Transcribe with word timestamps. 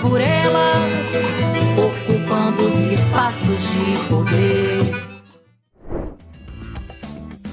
por 0.00 0.20
elas, 0.20 1.06
ocupando 1.76 2.64
os 2.64 2.92
espaços 2.92 3.62
de 3.70 4.08
poder. 4.08 5.10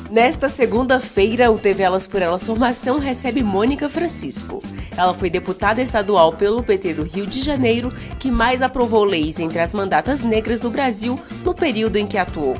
Nesta 0.10 0.48
segunda-feira, 0.48 1.52
o 1.52 1.60
TV 1.60 1.84
Elas 1.84 2.08
por 2.08 2.22
Elas 2.22 2.48
Formação 2.48 2.98
recebe 2.98 3.44
Mônica 3.44 3.90
Francisco. 3.90 4.64
Ela 4.96 5.14
foi 5.14 5.30
deputada 5.30 5.82
estadual 5.82 6.34
pelo 6.34 6.64
PT 6.64 6.94
do 6.96 7.04
Rio 7.04 7.28
de 7.28 7.40
Janeiro, 7.40 7.94
que 8.18 8.32
mais 8.32 8.62
aprovou 8.62 9.04
leis 9.04 9.38
entre 9.40 9.60
as 9.60 9.74
mandatas 9.74 10.22
negras 10.22 10.60
do 10.60 10.72
Brasil 10.72 11.20
no 11.44 11.54
período 11.54 11.98
em 11.98 12.08
que 12.08 12.18
atuou. 12.18 12.56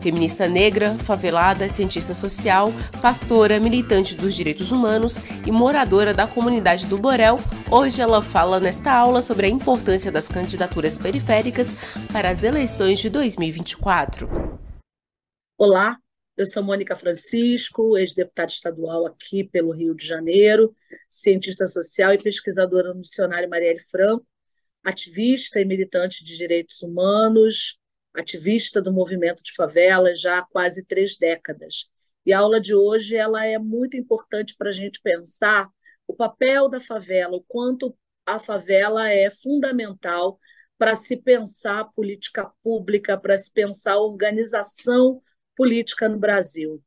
Feminista 0.00 0.46
negra, 0.46 0.94
favelada, 0.94 1.68
cientista 1.68 2.14
social, 2.14 2.72
pastora, 3.02 3.58
militante 3.58 4.14
dos 4.14 4.32
direitos 4.34 4.70
humanos 4.70 5.18
e 5.44 5.50
moradora 5.50 6.14
da 6.14 6.26
comunidade 6.26 6.86
do 6.86 6.96
Borel, 6.96 7.38
hoje 7.68 8.00
ela 8.00 8.22
fala 8.22 8.60
nesta 8.60 8.92
aula 8.92 9.20
sobre 9.20 9.46
a 9.46 9.48
importância 9.48 10.12
das 10.12 10.28
candidaturas 10.28 10.96
periféricas 10.96 11.74
para 12.12 12.30
as 12.30 12.44
eleições 12.44 13.00
de 13.00 13.10
2024. 13.10 14.28
Olá, 15.56 15.98
eu 16.36 16.46
sou 16.46 16.62
Mônica 16.62 16.94
Francisco, 16.94 17.98
ex-deputada 17.98 18.52
estadual 18.52 19.04
aqui 19.04 19.42
pelo 19.42 19.72
Rio 19.72 19.96
de 19.96 20.06
Janeiro, 20.06 20.72
cientista 21.10 21.66
social 21.66 22.14
e 22.14 22.18
pesquisadora 22.18 22.94
no 22.94 23.02
dicionário 23.02 23.50
Marielle 23.50 23.80
Franco, 23.80 24.24
ativista 24.84 25.60
e 25.60 25.64
militante 25.64 26.22
de 26.22 26.36
direitos 26.36 26.80
humanos, 26.82 27.76
ativista 28.18 28.82
do 28.82 28.92
movimento 28.92 29.42
de 29.42 29.54
favelas 29.54 30.20
já 30.20 30.38
há 30.38 30.42
quase 30.42 30.84
três 30.84 31.16
décadas. 31.16 31.88
E 32.26 32.32
a 32.32 32.40
aula 32.40 32.60
de 32.60 32.74
hoje 32.74 33.16
ela 33.16 33.46
é 33.46 33.58
muito 33.58 33.96
importante 33.96 34.54
para 34.56 34.70
a 34.70 34.72
gente 34.72 35.00
pensar 35.00 35.68
o 36.06 36.14
papel 36.14 36.68
da 36.68 36.80
favela, 36.80 37.36
o 37.36 37.44
quanto 37.46 37.96
a 38.26 38.38
favela 38.38 39.10
é 39.10 39.30
fundamental 39.30 40.38
para 40.76 40.96
se 40.96 41.16
pensar 41.16 41.84
política 41.92 42.50
pública, 42.62 43.18
para 43.18 43.36
se 43.36 43.50
pensar 43.52 43.98
organização 43.98 45.22
política 45.56 46.08
no 46.08 46.18
Brasil. 46.18 46.82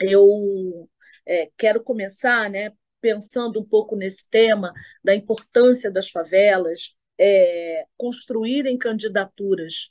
Eu 0.00 0.88
é, 1.26 1.50
quero 1.56 1.82
começar 1.82 2.48
né, 2.48 2.72
pensando 3.00 3.60
um 3.60 3.64
pouco 3.64 3.96
nesse 3.96 4.28
tema 4.28 4.72
da 5.02 5.14
importância 5.14 5.90
das 5.90 6.08
favelas 6.08 6.94
é, 7.18 7.84
construírem 7.96 8.78
candidaturas 8.78 9.90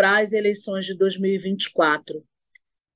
para 0.00 0.20
as 0.20 0.32
eleições 0.32 0.86
de 0.86 0.94
2024. 0.94 2.24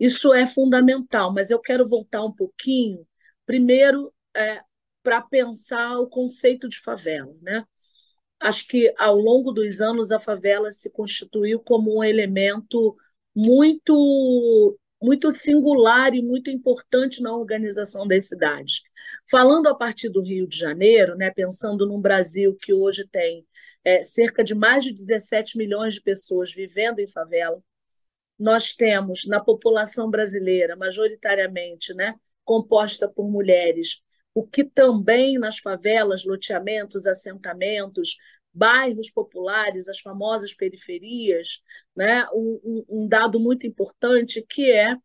Isso 0.01 0.33
é 0.33 0.47
fundamental, 0.47 1.35
mas 1.35 1.51
eu 1.51 1.59
quero 1.59 1.87
voltar 1.87 2.25
um 2.25 2.33
pouquinho, 2.33 3.07
primeiro, 3.45 4.11
é, 4.35 4.63
para 5.03 5.21
pensar 5.21 5.99
o 5.99 6.09
conceito 6.09 6.67
de 6.67 6.81
favela. 6.81 7.31
Né? 7.43 7.63
Acho 8.41 8.67
que, 8.67 8.91
ao 8.97 9.19
longo 9.19 9.53
dos 9.53 9.83
anos, 9.83 10.13
a 10.13 10.19
favela 10.19 10.71
se 10.71 10.89
constituiu 10.89 11.61
como 11.61 11.99
um 11.99 12.03
elemento 12.03 12.97
muito 13.35 14.79
muito 14.99 15.31
singular 15.31 16.15
e 16.15 16.23
muito 16.23 16.49
importante 16.51 17.21
na 17.21 17.37
organização 17.37 18.09
das 18.09 18.29
cidades. 18.29 18.81
Falando 19.31 19.69
a 19.69 19.75
partir 19.75 20.09
do 20.09 20.23
Rio 20.23 20.47
de 20.47 20.57
Janeiro, 20.57 21.17
né, 21.17 21.31
pensando 21.31 21.87
num 21.87 22.01
Brasil 22.01 22.57
que 22.61 22.73
hoje 22.73 23.07
tem 23.07 23.47
é, 23.83 24.03
cerca 24.03 24.45
de 24.45 24.55
mais 24.55 24.85
de 24.85 24.93
17 24.93 25.57
milhões 25.57 25.95
de 25.95 26.03
pessoas 26.03 26.53
vivendo 26.53 27.01
em 27.01 27.09
favela, 27.09 27.63
nós 28.39 28.75
temos 28.75 29.25
na 29.27 29.41
população 29.41 30.11
brasileira, 30.11 30.77
majoritariamente 30.77 31.95
né, 31.95 32.15
composta 32.45 33.09
por 33.09 33.31
mulheres, 33.31 34.03
o 34.35 34.47
que 34.47 34.65
também 34.65 35.39
nas 35.39 35.59
favelas, 35.59 36.25
loteamentos, 36.25 37.07
assentamentos, 37.07 38.17
bairros 38.53 39.11
populares, 39.11 39.89
as 39.89 40.01
famosas 40.01 40.55
periferias, 40.55 41.61
né? 41.95 42.27
um, 42.33 42.85
um 42.89 43.09
dado 43.09 43.41
muito 43.41 43.67
importante 43.67 44.45
que 44.49 44.71
é 44.71 44.97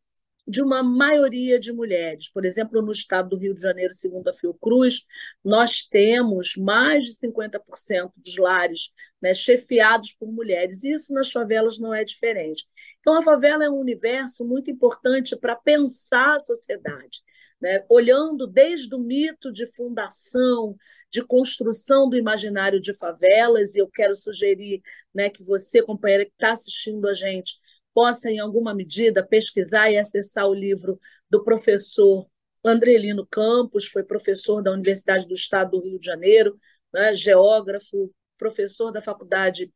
de 0.50 0.64
uma 0.64 0.82
maioria 0.82 1.60
de 1.60 1.72
mulheres. 1.72 2.28
Por 2.28 2.44
exemplo, 2.44 2.82
no 2.82 2.92
estado 2.92 3.30
do 3.30 3.38
Rio 3.38 3.54
de 3.54 3.62
Janeiro, 3.62 3.94
segundo 3.94 4.28
a 4.30 4.34
Fiocruz, 4.34 5.06
nós 5.44 5.84
temos 5.84 6.56
mais 6.56 7.04
de 7.04 7.14
50% 7.14 8.12
dos 8.18 8.36
lares 8.38 8.92
né, 9.22 9.32
chefiados 9.34 10.12
por 10.14 10.32
mulheres. 10.32 10.84
Isso 10.84 11.14
nas 11.14 11.32
favelas 11.32 11.78
não 11.78 11.94
é 11.94 12.04
diferente. 12.04 12.66
Então, 13.00 13.14
a 13.14 13.22
favela 13.22 13.64
é 13.64 13.70
um 13.70 13.80
universo 13.80 14.44
muito 14.44 14.72
importante 14.72 15.36
para 15.38 15.56
pensar 15.56 16.36
a 16.36 16.40
sociedade, 16.40 17.22
né? 17.62 17.86
olhando 17.88 18.48
desde 18.48 18.94
o 18.96 19.00
mito 19.00 19.52
de 19.52 19.68
fundação, 19.68 20.76
de 21.12 21.24
construção 21.24 22.10
do 22.10 22.18
imaginário 22.18 22.82
de 22.82 22.94
favelas, 22.96 23.76
e 23.76 23.80
eu 23.80 23.88
quero 23.88 24.16
sugerir 24.16 24.82
né, 25.14 25.30
que 25.30 25.44
você, 25.44 25.82
companheira 25.84 26.26
que 26.26 26.32
está 26.32 26.54
assistindo 26.54 27.08
a 27.08 27.14
gente, 27.14 27.60
possa, 28.00 28.32
em 28.32 28.40
alguma 28.40 28.74
medida, 28.74 29.28
pesquisar 29.28 29.92
e 29.92 29.98
acessar 29.98 30.48
o 30.48 30.54
livro 30.54 30.98
do 31.30 31.44
professor 31.44 32.26
Andrelino 32.64 33.28
Campos, 33.30 33.88
foi 33.88 34.06
professor 34.06 34.64
da 34.64 34.72
Universidade 34.72 35.28
do 35.28 35.34
Estado 35.34 35.72
do 35.72 35.84
Rio 35.84 36.00
de 36.00 36.06
Janeiro, 36.06 36.58
né, 36.94 37.14
geógrafo, 37.14 38.10
professor 38.38 38.90
da 38.94 39.02
Faculdade 39.02 39.70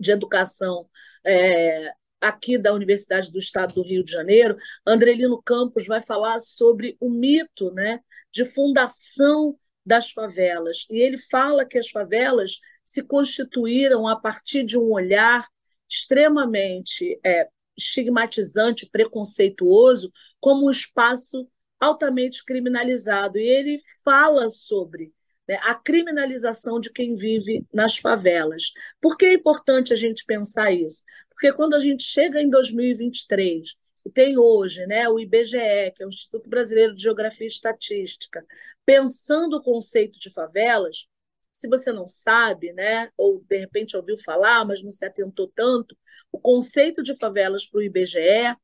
de 0.00 0.10
Educação 0.10 0.90
é, 1.24 1.92
aqui 2.20 2.58
da 2.58 2.72
Universidade 2.72 3.30
do 3.30 3.38
Estado 3.38 3.74
do 3.74 3.82
Rio 3.82 4.02
de 4.02 4.10
Janeiro. 4.10 4.56
Andrelino 4.84 5.40
Campos 5.40 5.86
vai 5.86 6.02
falar 6.02 6.40
sobre 6.40 6.96
o 6.98 7.08
mito 7.08 7.70
né, 7.70 8.00
de 8.32 8.44
fundação 8.46 9.56
das 9.86 10.10
favelas. 10.10 10.86
E 10.90 11.00
ele 11.00 11.18
fala 11.18 11.64
que 11.64 11.78
as 11.78 11.88
favelas 11.88 12.58
se 12.82 13.00
constituíram 13.00 14.08
a 14.08 14.18
partir 14.18 14.64
de 14.64 14.76
um 14.76 14.90
olhar 14.90 15.46
extremamente 15.88 17.18
é, 17.24 17.48
estigmatizante, 17.76 18.88
preconceituoso, 18.90 20.12
como 20.40 20.66
um 20.66 20.70
espaço 20.70 21.48
altamente 21.80 22.44
criminalizado. 22.44 23.38
E 23.38 23.46
ele 23.46 23.80
fala 24.04 24.50
sobre 24.50 25.12
né, 25.48 25.58
a 25.62 25.74
criminalização 25.74 26.80
de 26.80 26.92
quem 26.92 27.14
vive 27.14 27.64
nas 27.72 27.96
favelas. 27.96 28.72
Por 29.00 29.16
que 29.16 29.26
é 29.26 29.32
importante 29.34 29.92
a 29.92 29.96
gente 29.96 30.24
pensar 30.26 30.72
isso? 30.72 31.02
Porque 31.30 31.52
quando 31.52 31.74
a 31.74 31.80
gente 31.80 32.02
chega 32.02 32.42
em 32.42 32.50
2023 32.50 33.74
e 34.04 34.10
tem 34.10 34.36
hoje 34.36 34.84
né, 34.86 35.08
o 35.08 35.18
IBGE, 35.18 35.92
que 35.94 36.02
é 36.02 36.06
o 36.06 36.08
Instituto 36.08 36.48
Brasileiro 36.48 36.94
de 36.94 37.02
Geografia 37.02 37.46
e 37.46 37.48
Estatística, 37.48 38.44
pensando 38.84 39.56
o 39.56 39.62
conceito 39.62 40.18
de 40.18 40.30
favelas, 40.30 41.06
se 41.52 41.68
você 41.68 41.92
não 41.92 42.06
sabe, 42.06 42.72
né, 42.72 43.10
ou 43.16 43.44
de 43.48 43.58
repente 43.58 43.96
ouviu 43.96 44.16
falar, 44.18 44.64
mas 44.64 44.82
não 44.82 44.90
se 44.90 45.04
atentou 45.04 45.50
tanto, 45.54 45.96
o 46.30 46.38
conceito 46.38 47.02
de 47.02 47.16
favelas 47.16 47.66
para 47.66 47.78
o 47.78 47.82
IBGE 47.82 48.56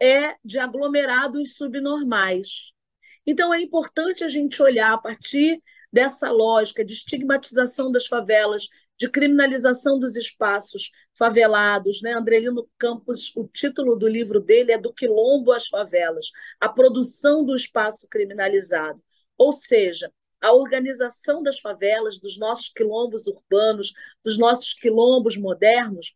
é 0.00 0.36
de 0.44 0.58
aglomerados 0.58 1.54
subnormais. 1.56 2.72
Então, 3.26 3.54
é 3.54 3.60
importante 3.60 4.22
a 4.22 4.28
gente 4.28 4.62
olhar 4.62 4.92
a 4.92 4.98
partir 4.98 5.62
dessa 5.92 6.30
lógica 6.30 6.84
de 6.84 6.92
estigmatização 6.92 7.90
das 7.90 8.06
favelas, 8.06 8.68
de 8.98 9.08
criminalização 9.08 9.98
dos 9.98 10.16
espaços 10.16 10.90
favelados. 11.16 12.02
Né? 12.02 12.12
Andrelino 12.12 12.68
Campos, 12.76 13.32
o 13.36 13.46
título 13.46 13.96
do 13.96 14.08
livro 14.08 14.40
dele 14.40 14.72
é 14.72 14.78
Do 14.78 14.92
Quilombo 14.92 15.52
às 15.52 15.68
Favelas, 15.68 16.26
a 16.60 16.68
produção 16.68 17.44
do 17.44 17.54
espaço 17.54 18.06
criminalizado. 18.08 19.02
Ou 19.38 19.52
seja, 19.52 20.12
a 20.44 20.52
organização 20.52 21.42
das 21.42 21.58
favelas, 21.58 22.18
dos 22.18 22.38
nossos 22.38 22.68
quilombos 22.68 23.26
urbanos, 23.26 23.92
dos 24.22 24.38
nossos 24.38 24.74
quilombos 24.74 25.36
modernos, 25.36 26.14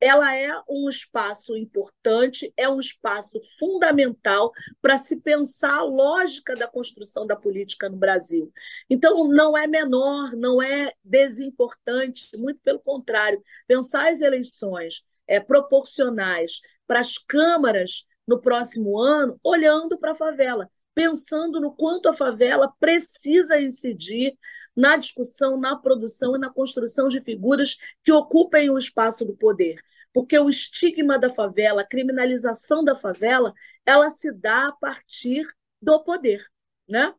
ela 0.00 0.34
é 0.36 0.50
um 0.68 0.88
espaço 0.88 1.56
importante, 1.56 2.52
é 2.56 2.68
um 2.68 2.78
espaço 2.78 3.40
fundamental 3.58 4.52
para 4.80 4.96
se 4.96 5.16
pensar 5.16 5.78
a 5.78 5.82
lógica 5.82 6.54
da 6.54 6.68
construção 6.68 7.26
da 7.26 7.36
política 7.36 7.88
no 7.88 7.96
Brasil. 7.96 8.52
Então, 8.88 9.26
não 9.28 9.56
é 9.56 9.66
menor, 9.66 10.36
não 10.36 10.62
é 10.62 10.92
desimportante, 11.02 12.28
muito 12.36 12.60
pelo 12.60 12.80
contrário, 12.80 13.42
pensar 13.66 14.08
as 14.08 14.20
eleições 14.20 15.04
é, 15.26 15.40
proporcionais 15.40 16.60
para 16.86 17.00
as 17.00 17.18
câmaras 17.18 18.04
no 18.26 18.40
próximo 18.40 18.98
ano, 18.98 19.38
olhando 19.42 19.98
para 19.98 20.12
a 20.12 20.16
favela, 20.16 20.70
pensando 20.98 21.60
no 21.60 21.70
quanto 21.70 22.08
a 22.08 22.12
favela 22.12 22.74
precisa 22.80 23.60
incidir 23.60 24.36
na 24.74 24.96
discussão, 24.96 25.56
na 25.56 25.76
produção 25.76 26.34
e 26.34 26.40
na 26.40 26.50
construção 26.50 27.06
de 27.06 27.20
figuras 27.20 27.76
que 28.02 28.10
ocupem 28.10 28.68
o 28.68 28.76
espaço 28.76 29.24
do 29.24 29.36
poder. 29.36 29.80
Porque 30.12 30.36
o 30.36 30.48
estigma 30.48 31.16
da 31.16 31.30
favela, 31.30 31.82
a 31.82 31.86
criminalização 31.86 32.82
da 32.82 32.96
favela, 32.96 33.54
ela 33.86 34.10
se 34.10 34.32
dá 34.32 34.66
a 34.66 34.72
partir 34.72 35.46
do 35.80 36.02
poder, 36.02 36.44
né? 36.88 37.14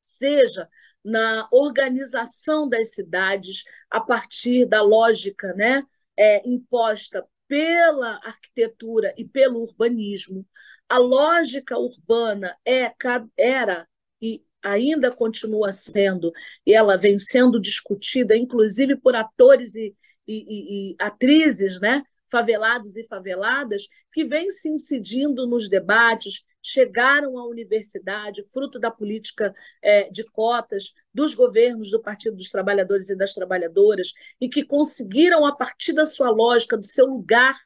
Seja 0.00 0.68
na 1.04 1.48
organização 1.50 2.68
das 2.68 2.94
cidades, 2.94 3.64
a 3.90 4.00
partir 4.00 4.64
da 4.64 4.80
lógica 4.80 5.52
né, 5.54 5.82
é, 6.16 6.48
imposta 6.48 7.26
pela 7.48 8.20
arquitetura 8.22 9.12
e 9.16 9.24
pelo 9.24 9.60
urbanismo. 9.60 10.46
A 10.88 10.98
lógica 10.98 11.76
urbana 11.78 12.56
é, 12.64 12.92
era 13.36 13.88
e 14.20 14.42
ainda 14.62 15.10
continua 15.10 15.72
sendo, 15.72 16.32
e 16.64 16.72
ela 16.74 16.96
vem 16.96 17.18
sendo 17.18 17.60
discutida, 17.60 18.36
inclusive 18.36 18.96
por 18.96 19.14
atores 19.14 19.74
e, 19.74 19.94
e, 20.26 20.90
e, 20.92 20.96
atrizes, 20.98 21.80
né? 21.80 22.02
favelados 22.28 22.96
e 22.96 23.04
faveladas, 23.04 23.86
que 24.12 24.24
vêm 24.24 24.50
se 24.50 24.68
incidindo 24.68 25.46
nos 25.46 25.68
debates, 25.68 26.42
chegaram 26.62 27.38
à 27.38 27.46
universidade, 27.46 28.44
fruto 28.52 28.80
da 28.80 28.90
política 28.90 29.54
é, 29.80 30.10
de 30.10 30.24
cotas 30.24 30.92
dos 31.14 31.34
governos 31.34 31.90
do 31.90 32.02
Partido 32.02 32.36
dos 32.36 32.50
Trabalhadores 32.50 33.08
e 33.08 33.16
das 33.16 33.32
Trabalhadoras, 33.32 34.12
e 34.40 34.48
que 34.48 34.64
conseguiram, 34.64 35.46
a 35.46 35.54
partir 35.54 35.92
da 35.92 36.04
sua 36.04 36.30
lógica, 36.30 36.76
do 36.76 36.84
seu 36.84 37.06
lugar 37.06 37.56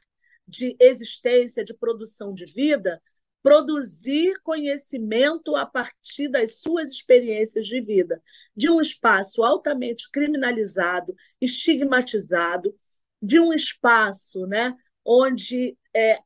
de 0.47 0.75
existência, 0.79 1.63
de 1.63 1.73
produção 1.73 2.33
de 2.33 2.45
vida, 2.45 3.01
produzir 3.43 4.39
conhecimento 4.43 5.55
a 5.55 5.65
partir 5.65 6.27
das 6.27 6.59
suas 6.59 6.91
experiências 6.91 7.67
de 7.67 7.81
vida, 7.81 8.21
de 8.55 8.69
um 8.69 8.79
espaço 8.79 9.43
altamente 9.43 10.09
criminalizado, 10.11 11.15
estigmatizado, 11.39 12.75
de 13.21 13.39
um 13.39 13.53
espaço 13.53 14.45
né, 14.45 14.75
onde, 15.03 15.77
é, 15.95 16.19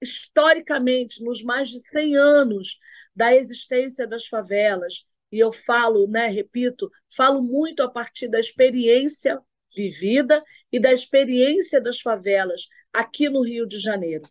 historicamente, 0.00 1.22
nos 1.22 1.42
mais 1.42 1.68
de 1.68 1.80
100 1.80 2.16
anos 2.16 2.78
da 3.14 3.34
existência 3.34 4.06
das 4.06 4.26
favelas, 4.26 5.04
e 5.30 5.38
eu 5.38 5.52
falo, 5.52 6.06
né, 6.06 6.26
repito, 6.28 6.90
falo 7.14 7.42
muito 7.42 7.82
a 7.82 7.90
partir 7.90 8.28
da 8.28 8.38
experiência 8.38 9.40
vivida 9.74 10.42
e 10.72 10.78
da 10.78 10.92
experiência 10.92 11.80
das 11.80 12.00
favelas 12.00 12.68
aqui 12.92 13.28
no 13.28 13.42
Rio 13.42 13.66
de 13.66 13.78
Janeiro 13.78 14.28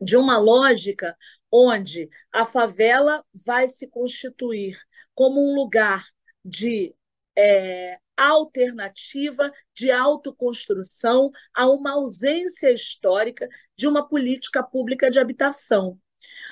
de 0.00 0.16
uma 0.16 0.38
lógica 0.38 1.16
onde 1.50 2.08
a 2.32 2.44
favela 2.44 3.24
vai 3.32 3.68
se 3.68 3.86
constituir 3.86 4.78
como 5.14 5.40
um 5.40 5.54
lugar 5.54 6.04
de 6.44 6.94
é, 7.36 7.98
alternativa, 8.16 9.52
de 9.74 9.90
autoconstrução 9.90 11.30
a 11.54 11.68
uma 11.68 11.92
ausência 11.92 12.72
histórica 12.72 13.48
de 13.76 13.86
uma 13.86 14.06
política 14.08 14.62
pública 14.62 15.10
de 15.10 15.18
habitação. 15.18 15.98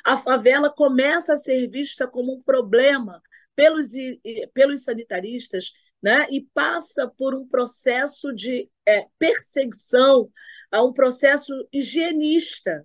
A 0.04 0.16
favela 0.16 0.70
começa 0.70 1.34
a 1.34 1.38
ser 1.38 1.68
vista 1.68 2.06
como 2.06 2.34
um 2.34 2.42
problema 2.42 3.20
pelos, 3.54 3.88
pelos 4.54 4.84
sanitaristas 4.84 5.72
né, 6.00 6.26
e 6.30 6.42
passa 6.54 7.08
por 7.08 7.34
um 7.34 7.46
processo 7.48 8.32
de 8.32 8.70
é, 8.86 9.06
perseguição, 9.18 10.30
a 10.70 10.82
um 10.82 10.92
processo 10.92 11.52
higienista 11.72 12.84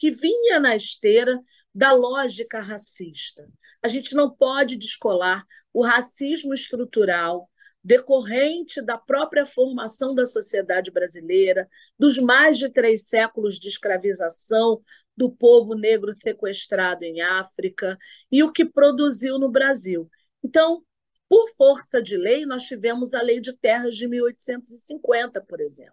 que 0.00 0.10
vinha 0.10 0.58
na 0.58 0.74
esteira 0.74 1.38
da 1.74 1.92
lógica 1.92 2.58
racista. 2.58 3.46
A 3.82 3.86
gente 3.86 4.14
não 4.14 4.34
pode 4.34 4.78
descolar 4.78 5.44
o 5.74 5.84
racismo 5.84 6.54
estrutural 6.54 7.50
decorrente 7.84 8.80
da 8.80 8.96
própria 8.96 9.44
formação 9.44 10.14
da 10.14 10.24
sociedade 10.24 10.90
brasileira, 10.90 11.68
dos 11.98 12.16
mais 12.16 12.56
de 12.56 12.70
três 12.70 13.08
séculos 13.08 13.58
de 13.58 13.68
escravização 13.68 14.82
do 15.14 15.30
povo 15.30 15.74
negro 15.74 16.14
sequestrado 16.14 17.04
em 17.04 17.20
África 17.20 17.98
e 18.32 18.42
o 18.42 18.50
que 18.50 18.64
produziu 18.64 19.38
no 19.38 19.50
Brasil. 19.50 20.08
Então, 20.42 20.82
por 21.28 21.46
força 21.58 22.02
de 22.02 22.16
lei, 22.16 22.46
nós 22.46 22.62
tivemos 22.62 23.12
a 23.12 23.20
Lei 23.20 23.38
de 23.38 23.52
Terras 23.52 23.94
de 23.96 24.08
1850, 24.08 25.42
por 25.42 25.60
exemplo, 25.60 25.92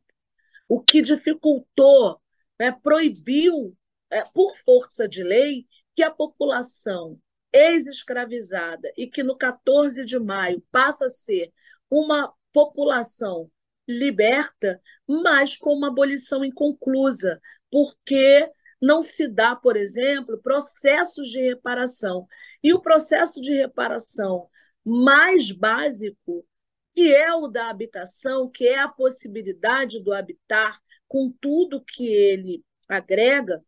o 0.70 0.82
que 0.82 1.02
dificultou, 1.02 2.22
né, 2.58 2.72
proibiu 2.72 3.76
é, 4.10 4.24
por 4.34 4.56
força 4.58 5.08
de 5.08 5.24
lei, 5.24 5.66
que 5.96 6.04
a 6.04 6.12
população 6.12 7.20
ex-escravizada 7.52 8.92
e 8.98 9.08
que 9.08 9.24
no 9.24 9.38
14 9.38 10.06
de 10.06 10.20
maio 10.20 10.64
passa 10.72 11.06
a 11.06 11.10
ser 11.10 11.52
uma 11.90 12.34
população 12.54 13.50
liberta, 13.88 14.82
mas 15.08 15.56
com 15.56 15.74
uma 15.74 15.88
abolição 15.88 16.44
inconclusa, 16.44 17.42
porque 17.72 18.50
não 18.82 19.02
se 19.02 19.28
dá, 19.28 19.56
por 19.56 19.76
exemplo, 19.76 20.38
processos 20.38 21.30
de 21.30 21.42
reparação. 21.42 22.28
E 22.64 22.74
o 22.74 22.82
processo 22.82 23.42
de 23.42 23.54
reparação 23.54 24.50
mais 24.84 25.52
básico, 25.52 26.46
que 26.92 27.14
é 27.14 27.34
o 27.34 27.48
da 27.48 27.70
habitação, 27.70 28.50
que 28.50 28.68
é 28.68 28.80
a 28.80 28.88
possibilidade 28.88 30.02
do 30.02 30.14
habitar 30.14 30.80
com 31.08 31.32
tudo 31.40 31.84
que 31.84 32.06
ele 32.06 32.64
agrega, 32.88 33.64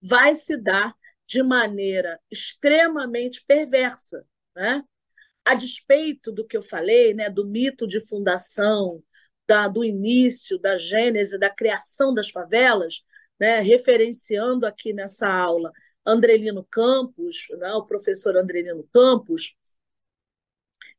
vai 0.00 0.34
se 0.34 0.56
dar 0.56 0.94
de 1.26 1.42
maneira 1.42 2.20
extremamente 2.30 3.44
perversa, 3.46 4.26
né? 4.54 4.82
A 5.44 5.54
despeito 5.54 6.32
do 6.32 6.46
que 6.46 6.56
eu 6.56 6.62
falei, 6.62 7.14
né, 7.14 7.30
do 7.30 7.46
mito 7.46 7.86
de 7.86 8.00
fundação, 8.00 9.02
da, 9.46 9.66
do 9.66 9.84
início, 9.84 10.58
da 10.58 10.76
gênese, 10.76 11.38
da 11.38 11.50
criação 11.50 12.14
das 12.14 12.28
favelas, 12.28 13.02
né, 13.38 13.60
referenciando 13.60 14.66
aqui 14.66 14.92
nessa 14.92 15.28
aula 15.28 15.72
Andrelino 16.06 16.64
Campos, 16.70 17.46
né, 17.58 17.72
o 17.72 17.84
professor 17.84 18.36
Andrelino 18.36 18.86
Campos, 18.92 19.54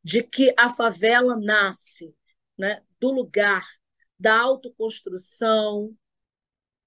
de 0.04 0.24
que 0.24 0.54
a 0.58 0.70
favela 0.70 1.38
nasce 1.38 2.14
né, 2.58 2.82
do 3.00 3.12
lugar 3.12 3.66
da 4.20 4.38
autoconstrução, 4.40 5.96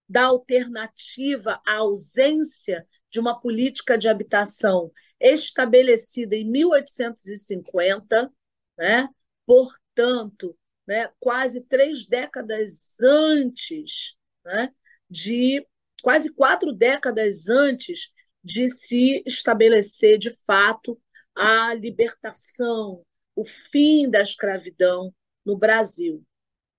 da 0.08 0.24
alternativa 0.24 1.60
à 1.66 1.76
ausência 1.76 2.86
de 3.10 3.20
uma 3.20 3.40
política 3.40 3.96
de 3.96 4.08
habitação 4.08 4.90
estabelecida 5.20 6.36
em 6.36 6.44
1850, 6.50 8.30
né? 8.76 9.08
portanto, 9.46 10.56
né, 10.86 11.10
quase 11.18 11.62
três 11.62 12.06
décadas 12.06 13.00
antes, 13.00 14.16
né, 14.44 14.70
de 15.08 15.66
quase 16.02 16.30
quatro 16.30 16.72
décadas 16.72 17.48
antes 17.48 18.10
de 18.42 18.68
se 18.68 19.22
estabelecer 19.26 20.18
de 20.18 20.36
fato 20.46 21.00
a 21.34 21.72
libertação, 21.72 23.04
o 23.34 23.44
fim 23.44 24.10
da 24.10 24.20
escravidão 24.20 25.14
no 25.44 25.56
Brasil. 25.56 26.22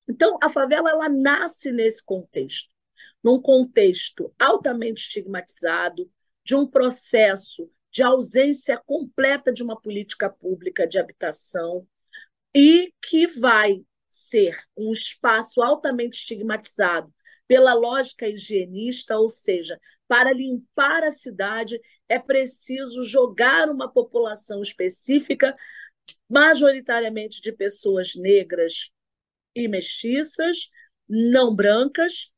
Então, 0.07 0.37
a 0.41 0.49
favela 0.49 0.91
ela 0.91 1.09
nasce 1.09 1.71
nesse 1.71 2.03
contexto 2.03 2.74
num 3.23 3.41
contexto 3.41 4.33
altamente 4.39 5.01
estigmatizado, 5.01 6.09
de 6.43 6.55
um 6.55 6.67
processo 6.67 7.69
de 7.91 8.03
ausência 8.03 8.79
completa 8.85 9.51
de 9.51 9.63
uma 9.63 9.79
política 9.79 10.29
pública 10.29 10.87
de 10.87 10.99
habitação 10.99 11.87
e 12.53 12.93
que 13.01 13.25
vai 13.27 13.83
ser 14.09 14.57
um 14.77 14.91
espaço 14.91 15.61
altamente 15.61 16.19
estigmatizado 16.19 17.13
pela 17.47 17.73
lógica 17.73 18.27
higienista, 18.27 19.17
ou 19.17 19.29
seja, 19.29 19.79
para 20.07 20.31
limpar 20.31 21.03
a 21.03 21.11
cidade 21.11 21.79
é 22.07 22.19
preciso 22.19 23.03
jogar 23.03 23.69
uma 23.69 23.91
população 23.91 24.61
específica 24.61 25.55
majoritariamente 26.29 27.41
de 27.41 27.51
pessoas 27.51 28.13
negras 28.15 28.91
e 29.55 29.67
mestiças, 29.67 30.69
não 31.07 31.55
brancas, 31.55 32.31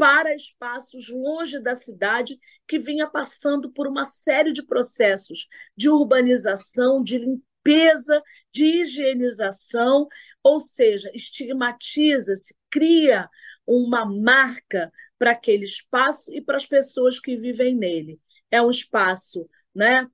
para 0.00 0.34
espaços 0.34 1.10
longe 1.10 1.60
da 1.60 1.74
cidade 1.74 2.40
que 2.66 2.78
vinha 2.78 3.06
passando 3.06 3.70
por 3.70 3.86
uma 3.86 4.06
série 4.06 4.50
de 4.50 4.62
processos 4.62 5.46
de 5.76 5.90
urbanização, 5.90 7.02
de 7.02 7.18
limpeza, 7.18 8.22
de 8.50 8.64
higienização, 8.80 10.08
ou 10.42 10.58
seja, 10.58 11.10
estigmatiza-se, 11.12 12.56
cria 12.70 13.28
uma 13.66 14.06
marca 14.06 14.90
para 15.18 15.32
aquele 15.32 15.64
espaço 15.64 16.32
e 16.32 16.40
para 16.40 16.56
as 16.56 16.64
pessoas 16.64 17.20
que 17.20 17.36
vivem 17.36 17.76
nele. 17.76 18.18
É 18.50 18.62
um 18.62 18.70
espaço 18.70 19.46
né, 19.74 20.08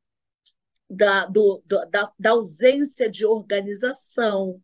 da, 0.91 1.27
do, 1.27 1.63
da, 1.65 2.13
da 2.19 2.31
ausência 2.31 3.09
de 3.09 3.25
organização, 3.25 4.61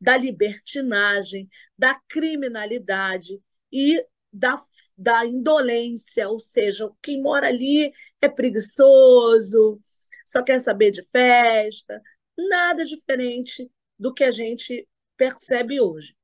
da 0.00 0.16
libertinagem, 0.16 1.48
da 1.76 2.00
criminalidade 2.08 3.42
e 3.72 4.00
da, 4.32 4.62
da 4.96 5.24
indolência, 5.24 6.28
ou 6.28 6.38
seja, 6.38 6.90
quem 7.02 7.22
mora 7.22 7.48
ali 7.48 7.92
é 8.20 8.28
preguiçoso, 8.28 9.80
só 10.26 10.42
quer 10.42 10.58
saber 10.60 10.90
de 10.90 11.04
festa, 11.06 12.00
nada 12.36 12.84
diferente 12.84 13.70
do 13.98 14.14
que 14.14 14.24
a 14.24 14.30
gente 14.30 14.88
percebe 15.16 15.80
hoje. 15.80 16.16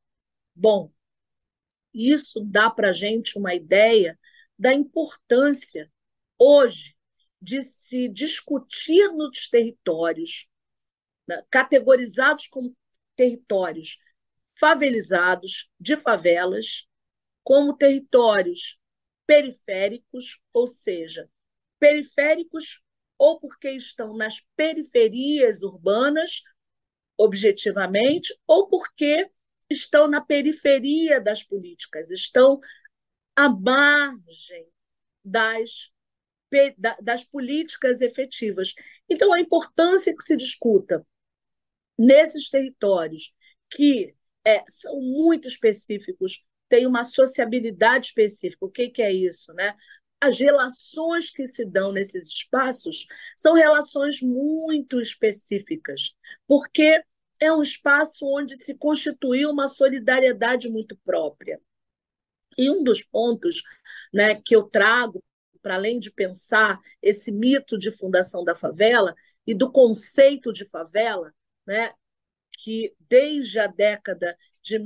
Bom, 0.54 0.90
isso 1.92 2.40
dá 2.40 2.70
para 2.70 2.90
a 2.90 2.92
gente 2.92 3.38
uma 3.38 3.54
ideia 3.54 4.18
da 4.58 4.72
importância 4.72 5.90
hoje 6.38 6.96
de 7.40 7.62
se 7.62 8.08
discutir 8.08 9.08
nos 9.12 9.48
territórios, 9.48 10.46
né, 11.26 11.42
categorizados 11.50 12.46
como 12.48 12.76
territórios 13.14 13.98
favelizados, 14.58 15.70
de 15.78 15.96
favelas, 15.96 16.86
como 17.46 17.76
territórios 17.76 18.76
periféricos, 19.24 20.40
ou 20.52 20.66
seja, 20.66 21.30
periféricos 21.78 22.82
ou 23.16 23.38
porque 23.38 23.70
estão 23.70 24.16
nas 24.16 24.40
periferias 24.56 25.62
urbanas, 25.62 26.42
objetivamente, 27.16 28.36
ou 28.48 28.68
porque 28.68 29.30
estão 29.70 30.08
na 30.08 30.20
periferia 30.20 31.20
das 31.20 31.40
políticas, 31.40 32.10
estão 32.10 32.58
à 33.36 33.48
margem 33.48 34.66
das 35.24 35.92
das 37.00 37.24
políticas 37.24 38.00
efetivas. 38.00 38.72
Então, 39.08 39.32
a 39.32 39.40
importância 39.40 40.14
que 40.14 40.22
se 40.22 40.36
discuta 40.36 41.06
nesses 41.96 42.48
territórios 42.48 43.32
que 43.68 44.16
é, 44.44 44.64
são 44.68 45.00
muito 45.00 45.46
específicos, 45.46 46.44
têm 46.68 46.86
uma 46.86 47.04
sociabilidade 47.04 48.06
específica. 48.06 48.64
O 48.64 48.70
que, 48.70 48.88
que 48.88 49.02
é 49.02 49.12
isso? 49.12 49.52
Né? 49.52 49.74
As 50.20 50.38
relações 50.38 51.30
que 51.30 51.46
se 51.46 51.64
dão 51.64 51.92
nesses 51.92 52.28
espaços 52.28 53.06
são 53.36 53.54
relações 53.54 54.20
muito 54.20 55.00
específicas, 55.00 56.14
porque 56.46 57.02
é 57.40 57.52
um 57.52 57.62
espaço 57.62 58.26
onde 58.26 58.56
se 58.56 58.74
constituiu 58.74 59.50
uma 59.50 59.68
solidariedade 59.68 60.68
muito 60.68 60.96
própria. 61.04 61.60
E 62.56 62.70
um 62.70 62.82
dos 62.82 63.02
pontos 63.02 63.62
né, 64.12 64.34
que 64.34 64.56
eu 64.56 64.62
trago 64.62 65.22
para 65.60 65.74
além 65.74 65.98
de 65.98 66.10
pensar 66.10 66.80
esse 67.02 67.32
mito 67.32 67.76
de 67.76 67.90
fundação 67.90 68.44
da 68.44 68.54
favela 68.54 69.14
e 69.46 69.54
do 69.54 69.70
conceito 69.70 70.52
de 70.52 70.64
favela, 70.64 71.34
né, 71.66 71.92
que 72.52 72.94
desde 73.00 73.58
a 73.58 73.66
década 73.66 74.36
de 74.62 74.78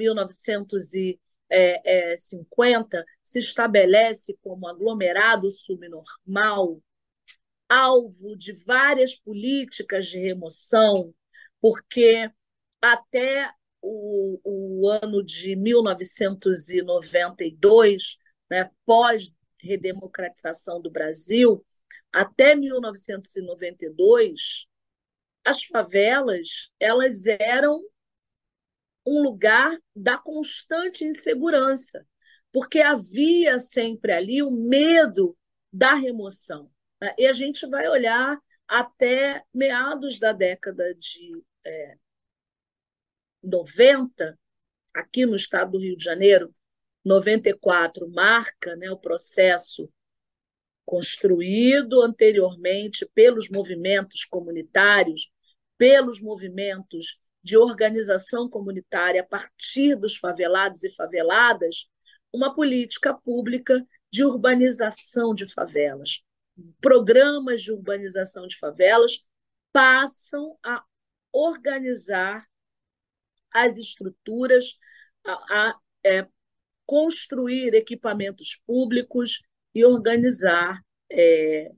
1950 1.50 3.04
se 3.23 3.38
estabelece 3.40 4.38
como 4.42 4.66
aglomerado 4.69 5.50
subnormal, 5.50 6.80
alvo 7.69 8.37
de 8.37 8.52
várias 8.52 9.14
políticas 9.14 10.07
de 10.07 10.19
remoção, 10.19 11.14
porque 11.61 12.30
até 12.80 13.52
o, 13.83 14.40
o 14.45 14.88
ano 14.88 15.23
de 15.23 15.54
1992, 15.57 18.16
né, 18.50 18.71
pós 18.85 19.33
redemocratização 19.59 20.80
do 20.80 20.90
Brasil, 20.90 21.64
até 22.12 22.54
1992, 22.54 24.66
as 25.45 25.64
favelas 25.64 26.71
elas 26.78 27.26
eram 27.26 27.80
um 29.07 29.23
lugar 29.23 29.76
da 29.95 30.19
constante 30.19 31.04
insegurança, 31.04 32.07
porque 32.52 32.80
havia 32.80 33.59
sempre 33.59 34.12
ali 34.12 34.42
o 34.42 34.50
medo 34.50 35.37
da 35.73 35.95
remoção. 35.95 36.71
Né? 37.00 37.14
E 37.19 37.26
a 37.26 37.33
gente 37.33 37.66
vai 37.66 37.88
olhar 37.88 38.38
até 38.66 39.42
meados 39.52 40.19
da 40.19 40.33
década 40.33 40.95
de 40.95 41.42
é, 41.64 41.97
90, 43.42 44.38
aqui 44.95 45.25
no 45.25 45.37
estado 45.37 45.73
do 45.73 45.78
Rio 45.78 45.97
de 45.97 46.04
Janeiro, 46.04 46.54
94 47.04 48.09
marca 48.11 48.76
né, 48.76 48.90
o 48.90 48.99
processo 48.99 49.90
construído 50.85 52.02
anteriormente 52.02 53.09
pelos 53.14 53.49
movimentos 53.49 54.25
comunitários, 54.25 55.30
pelos 55.78 56.21
movimentos 56.21 57.19
de 57.43 57.57
organização 57.57 58.49
comunitária 58.49 59.23
a 59.23 59.27
partir 59.27 59.97
dos 59.97 60.17
favelados 60.17 60.85
e 60.85 60.91
faveladas, 60.91 61.89
uma 62.33 62.55
política 62.55 63.15
pública 63.15 63.85
de 64.11 64.25
urbanização 64.25 65.35
de 65.35 65.47
favelas. 65.53 66.23
Programas 66.81 67.63
de 67.63 67.73
urbanização 67.73 68.47
de 68.47 68.59
favelas 68.59 69.25
passam 69.73 70.59
a 70.65 70.85
organizar 71.33 72.47
as 73.53 73.79
estruturas, 73.79 74.77
a, 75.25 75.69
a 75.69 75.81
é, 76.05 76.27
construir 76.87 77.75
equipamentos 77.75 78.61
públicos 78.67 79.43
e 79.75 79.85
organizar 79.85 80.81
é, 81.11 81.71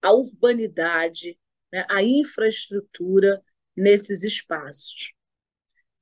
a 0.00 0.12
urbanidade, 0.12 1.38
né, 1.72 1.84
a 1.88 2.02
infraestrutura 2.02 3.42
nesses 3.76 4.22
espaços. 4.22 5.12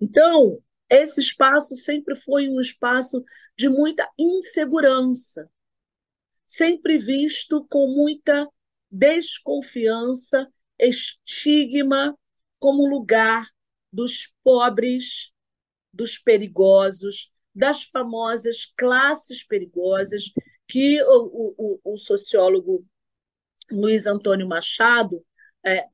Então, 0.00 0.62
esse 0.88 1.20
espaço 1.20 1.76
sempre 1.76 2.16
foi 2.16 2.48
um 2.48 2.60
espaço 2.60 3.24
de 3.56 3.68
muita 3.68 4.10
insegurança, 4.18 5.48
sempre 6.46 6.98
visto 6.98 7.64
com 7.68 7.86
muita 7.86 8.48
desconfiança, 8.90 10.48
estigma 10.78 12.18
como 12.58 12.88
lugar 12.88 13.46
dos 13.92 14.32
pobres, 14.42 15.30
dos 15.92 16.18
perigosos, 16.18 17.30
das 17.54 17.84
famosas 17.84 18.64
classes 18.76 19.44
perigosas 19.44 20.24
que 20.66 21.02
o, 21.02 21.54
o, 21.58 21.92
o 21.92 21.96
sociólogo 21.96 22.86
Luiz 23.70 24.06
Antônio 24.06 24.48
Machado 24.48 25.24
é, 25.64 25.86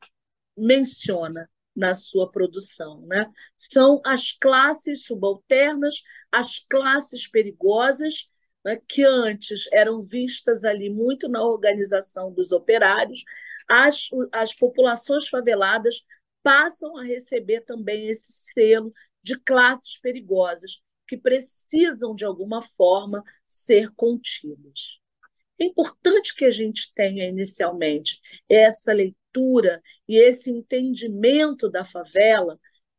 menciona 0.57 1.51
na 1.77 1.93
sua 1.95 2.31
produção. 2.31 3.03
Né? 3.07 3.31
São 3.57 4.01
as 4.05 4.33
classes 4.33 5.05
subalternas, 5.05 5.95
as 6.33 6.59
classes 6.59 7.29
perigosas, 7.29 8.29
né, 8.65 8.81
que 8.89 9.05
antes 9.05 9.69
eram 9.73 10.03
vistas 10.03 10.65
ali 10.65 10.91
muito 10.91 11.29
na 11.29 11.45
organização 11.45 12.33
dos 12.33 12.51
operários, 12.51 13.23
as, 13.69 14.09
as 14.33 14.53
populações 14.55 15.29
faveladas 15.29 16.05
passam 16.43 16.97
a 16.97 17.05
receber 17.05 17.61
também 17.63 18.09
esse 18.09 18.33
selo 18.33 18.93
de 19.23 19.39
classes 19.39 19.99
perigosas, 20.01 20.81
que 21.09 21.17
precisam, 21.17 22.15
de 22.15 22.25
alguma 22.25 22.61
forma, 22.61 23.23
ser 23.47 23.93
contidas. 23.95 24.99
É 25.59 25.65
importante 25.65 26.35
que 26.35 26.45
a 26.45 26.51
gente 26.51 26.93
tenha 26.95 27.27
inicialmente 27.27 28.21
essa 28.49 28.93
e 30.09 30.17
esse 30.17 30.51
entendimento 30.51 31.69
da 31.69 31.85
favela 31.85 32.59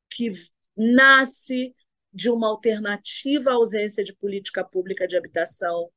que 0.09 0.31
nasce 0.75 1.75
de 2.13 2.29
uma 2.29 2.47
alternativa 2.47 3.51
à 3.51 3.53
ausência 3.53 4.03
de 4.03 4.13
política 4.15 4.63
pública 4.63 5.07
de 5.07 5.17
habitação, 5.17 5.89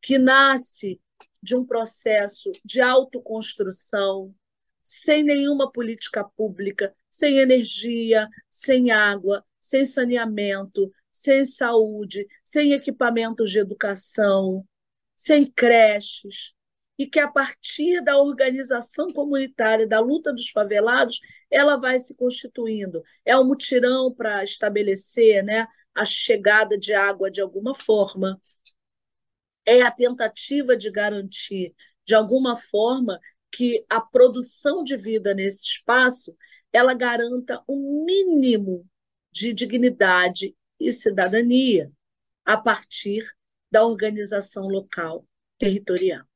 que 0.00 0.18
nasce 0.18 1.00
de 1.42 1.56
um 1.56 1.64
processo 1.64 2.50
de 2.64 2.80
autoconstrução, 2.80 4.34
sem 4.82 5.22
nenhuma 5.22 5.70
política 5.70 6.24
pública, 6.36 6.94
sem 7.10 7.38
energia, 7.38 8.28
sem 8.50 8.90
água, 8.90 9.44
sem 9.60 9.84
saneamento, 9.84 10.92
sem 11.12 11.44
saúde, 11.44 12.26
sem 12.44 12.72
equipamentos 12.72 13.50
de 13.50 13.58
educação, 13.58 14.66
sem 15.16 15.50
creches. 15.50 16.53
E 16.98 17.06
que 17.06 17.18
a 17.18 17.28
partir 17.28 18.00
da 18.02 18.18
organização 18.18 19.12
comunitária, 19.12 19.86
da 19.86 20.00
luta 20.00 20.32
dos 20.32 20.48
favelados, 20.50 21.20
ela 21.50 21.76
vai 21.76 21.98
se 21.98 22.14
constituindo. 22.14 23.02
É 23.24 23.36
um 23.36 23.44
mutirão 23.44 24.12
para 24.12 24.44
estabelecer 24.44 25.42
né, 25.44 25.66
a 25.94 26.04
chegada 26.04 26.78
de 26.78 26.94
água 26.94 27.30
de 27.30 27.40
alguma 27.40 27.74
forma, 27.74 28.40
é 29.66 29.82
a 29.82 29.90
tentativa 29.90 30.76
de 30.76 30.90
garantir, 30.90 31.74
de 32.04 32.14
alguma 32.14 32.56
forma, 32.56 33.18
que 33.50 33.84
a 33.88 34.00
produção 34.00 34.84
de 34.84 34.96
vida 34.96 35.32
nesse 35.32 35.64
espaço 35.64 36.36
ela 36.72 36.92
garanta 36.92 37.62
um 37.68 38.04
mínimo 38.04 38.86
de 39.30 39.52
dignidade 39.52 40.56
e 40.78 40.92
cidadania 40.92 41.90
a 42.44 42.56
partir 42.56 43.24
da 43.70 43.86
organização 43.86 44.66
local 44.66 45.26
territorial. 45.56 46.26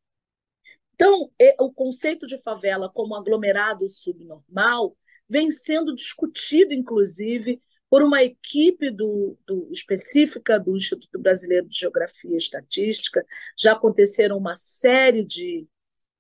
Então, 1.00 1.30
o 1.60 1.72
conceito 1.72 2.26
de 2.26 2.36
favela 2.38 2.90
como 2.92 3.14
aglomerado 3.14 3.88
subnormal 3.88 4.96
vem 5.28 5.48
sendo 5.48 5.94
discutido, 5.94 6.74
inclusive, 6.74 7.62
por 7.88 8.02
uma 8.02 8.20
equipe 8.24 8.90
do, 8.90 9.38
do, 9.46 9.70
específica 9.72 10.58
do 10.58 10.76
Instituto 10.76 11.16
Brasileiro 11.16 11.68
de 11.68 11.78
Geografia 11.78 12.32
e 12.32 12.36
Estatística. 12.36 13.24
Já 13.56 13.74
aconteceram 13.74 14.36
uma 14.36 14.56
série 14.56 15.24
de 15.24 15.68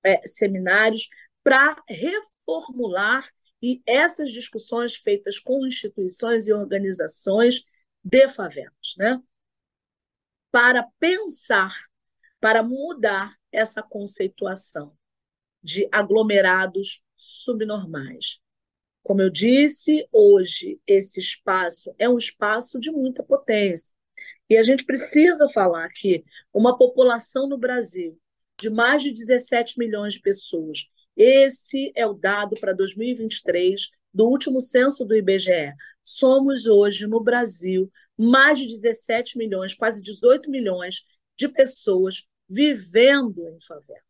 é, 0.04 0.24
seminários 0.26 1.08
para 1.42 1.82
reformular 1.88 3.28
e 3.60 3.82
essas 3.84 4.30
discussões 4.30 4.94
feitas 4.94 5.40
com 5.40 5.66
instituições 5.66 6.46
e 6.46 6.52
organizações 6.52 7.64
de 8.04 8.28
favelas, 8.28 8.94
né? 8.96 9.20
para 10.50 10.86
pensar, 10.98 11.74
para 12.40 12.62
mudar 12.62 13.34
essa 13.50 13.82
conceituação 13.82 14.92
de 15.62 15.88
aglomerados 15.90 17.02
subnormais. 17.16 18.38
Como 19.02 19.22
eu 19.22 19.30
disse, 19.30 20.06
hoje 20.12 20.80
esse 20.86 21.18
espaço 21.18 21.94
é 21.98 22.08
um 22.08 22.18
espaço 22.18 22.78
de 22.78 22.90
muita 22.90 23.22
potência. 23.22 23.92
E 24.50 24.56
a 24.56 24.62
gente 24.62 24.84
precisa 24.84 25.48
falar 25.48 25.88
que 25.88 26.24
uma 26.52 26.76
população 26.76 27.48
no 27.48 27.58
Brasil 27.58 28.18
de 28.60 28.68
mais 28.68 29.02
de 29.02 29.12
17 29.12 29.78
milhões 29.78 30.14
de 30.14 30.20
pessoas, 30.20 30.88
esse 31.16 31.92
é 31.94 32.06
o 32.06 32.12
dado 32.12 32.56
para 32.60 32.72
2023 32.72 33.88
do 34.12 34.26
último 34.26 34.60
censo 34.60 35.04
do 35.04 35.14
IBGE. 35.14 35.72
Somos 36.02 36.66
hoje 36.66 37.06
no 37.06 37.20
Brasil 37.22 37.90
mais 38.16 38.58
de 38.58 38.66
17 38.66 39.38
milhões, 39.38 39.74
quase 39.74 40.02
18 40.02 40.50
milhões 40.50 41.04
de 41.38 41.48
pessoas 41.48 42.26
vivendo 42.48 43.48
em 43.48 43.60
favelas. 43.60 44.02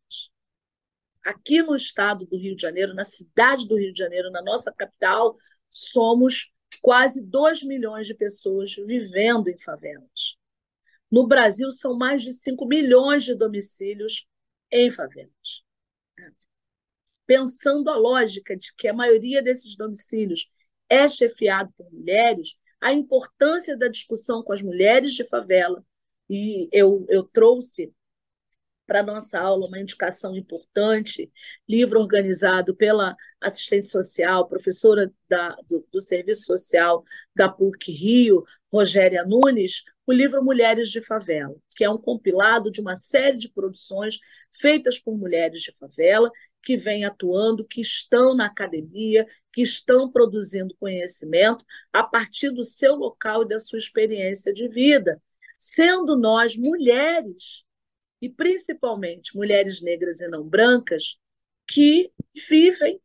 Aqui 1.23 1.61
no 1.61 1.75
estado 1.75 2.25
do 2.25 2.37
Rio 2.37 2.55
de 2.55 2.61
Janeiro, 2.61 2.93
na 2.95 3.03
cidade 3.03 3.67
do 3.67 3.77
Rio 3.77 3.93
de 3.93 3.99
Janeiro, 3.99 4.31
na 4.31 4.41
nossa 4.41 4.71
capital, 4.71 5.37
somos 5.69 6.51
quase 6.81 7.23
2 7.23 7.63
milhões 7.63 8.07
de 8.07 8.15
pessoas 8.15 8.73
vivendo 8.73 9.47
em 9.47 9.59
favelas. 9.59 10.37
No 11.11 11.27
Brasil, 11.27 11.69
são 11.71 11.95
mais 11.95 12.23
de 12.23 12.33
5 12.33 12.65
milhões 12.65 13.23
de 13.23 13.35
domicílios 13.35 14.25
em 14.71 14.89
favelas. 14.89 15.63
Pensando 17.27 17.89
a 17.89 17.95
lógica 17.95 18.55
de 18.55 18.73
que 18.75 18.87
a 18.87 18.93
maioria 18.93 19.41
desses 19.41 19.75
domicílios 19.75 20.49
é 20.87 21.07
chefiado 21.07 21.71
por 21.77 21.91
mulheres, 21.91 22.55
a 22.81 22.91
importância 22.93 23.77
da 23.77 23.87
discussão 23.87 24.41
com 24.41 24.53
as 24.53 24.61
mulheres 24.61 25.13
de 25.13 25.27
favela, 25.27 25.85
e 26.29 26.69
eu, 26.71 27.05
eu 27.09 27.23
trouxe 27.23 27.93
para 28.89 29.03
nossa 29.03 29.39
aula 29.39 29.67
uma 29.67 29.79
indicação 29.79 30.35
importante, 30.35 31.31
livro 31.67 31.99
organizado 31.99 32.75
pela 32.75 33.15
assistente 33.39 33.87
social, 33.87 34.47
professora 34.47 35.13
da, 35.29 35.55
do, 35.69 35.87
do 35.91 36.01
Serviço 36.01 36.45
Social 36.45 37.03
da 37.35 37.47
PUC 37.47 37.91
Rio, 37.91 38.43
Rogéria 38.73 39.23
Nunes, 39.23 39.83
o 40.07 40.11
livro 40.11 40.43
Mulheres 40.43 40.89
de 40.89 41.03
Favela, 41.03 41.55
que 41.75 41.83
é 41.83 41.89
um 41.89 41.99
compilado 41.99 42.71
de 42.71 42.81
uma 42.81 42.95
série 42.95 43.37
de 43.37 43.47
produções 43.47 44.17
feitas 44.51 44.99
por 44.99 45.15
mulheres 45.15 45.61
de 45.61 45.71
favela 45.73 46.31
que 46.63 46.75
vêm 46.75 47.05
atuando, 47.05 47.63
que 47.63 47.81
estão 47.81 48.35
na 48.35 48.47
academia, 48.47 49.27
que 49.53 49.61
estão 49.61 50.11
produzindo 50.11 50.75
conhecimento 50.79 51.63
a 51.93 52.03
partir 52.03 52.49
do 52.49 52.63
seu 52.63 52.95
local 52.95 53.43
e 53.43 53.47
da 53.47 53.59
sua 53.59 53.77
experiência 53.77 54.51
de 54.51 54.67
vida, 54.67 55.21
sendo 55.59 56.17
nós 56.17 56.55
mulheres, 56.55 57.65
e 58.21 58.29
principalmente 58.29 59.35
mulheres 59.35 59.81
negras 59.81 60.21
e 60.21 60.27
não 60.29 60.43
brancas, 60.43 61.17
que 61.67 62.11
vivem 62.47 62.99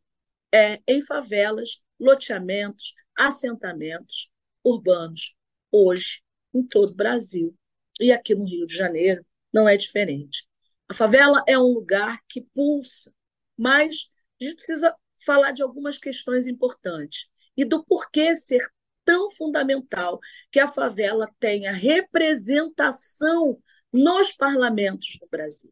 é, 0.53 0.81
em 0.87 1.01
favelas, 1.01 1.81
loteamentos, 1.99 2.93
assentamentos 3.15 4.29
urbanos, 4.63 5.35
hoje, 5.71 6.21
em 6.53 6.65
todo 6.65 6.91
o 6.91 6.95
Brasil. 6.95 7.55
E 7.99 8.11
aqui 8.11 8.33
no 8.33 8.45
Rio 8.45 8.65
de 8.65 8.75
Janeiro 8.75 9.25
não 9.53 9.67
é 9.67 9.75
diferente. 9.75 10.47
A 10.87 10.93
favela 10.93 11.43
é 11.47 11.57
um 11.57 11.73
lugar 11.73 12.19
que 12.27 12.41
pulsa, 12.53 13.13
mas 13.57 14.09
a 14.39 14.43
gente 14.43 14.55
precisa 14.55 14.95
falar 15.25 15.51
de 15.51 15.61
algumas 15.61 15.97
questões 15.97 16.47
importantes 16.47 17.27
e 17.57 17.65
do 17.65 17.83
porquê 17.83 18.35
ser 18.35 18.61
tão 19.05 19.31
fundamental 19.31 20.19
que 20.51 20.59
a 20.59 20.67
favela 20.67 21.31
tenha 21.39 21.71
representação 21.71 23.61
nos 23.93 24.33
parlamentos 24.33 25.17
do 25.21 25.27
Brasil. 25.29 25.71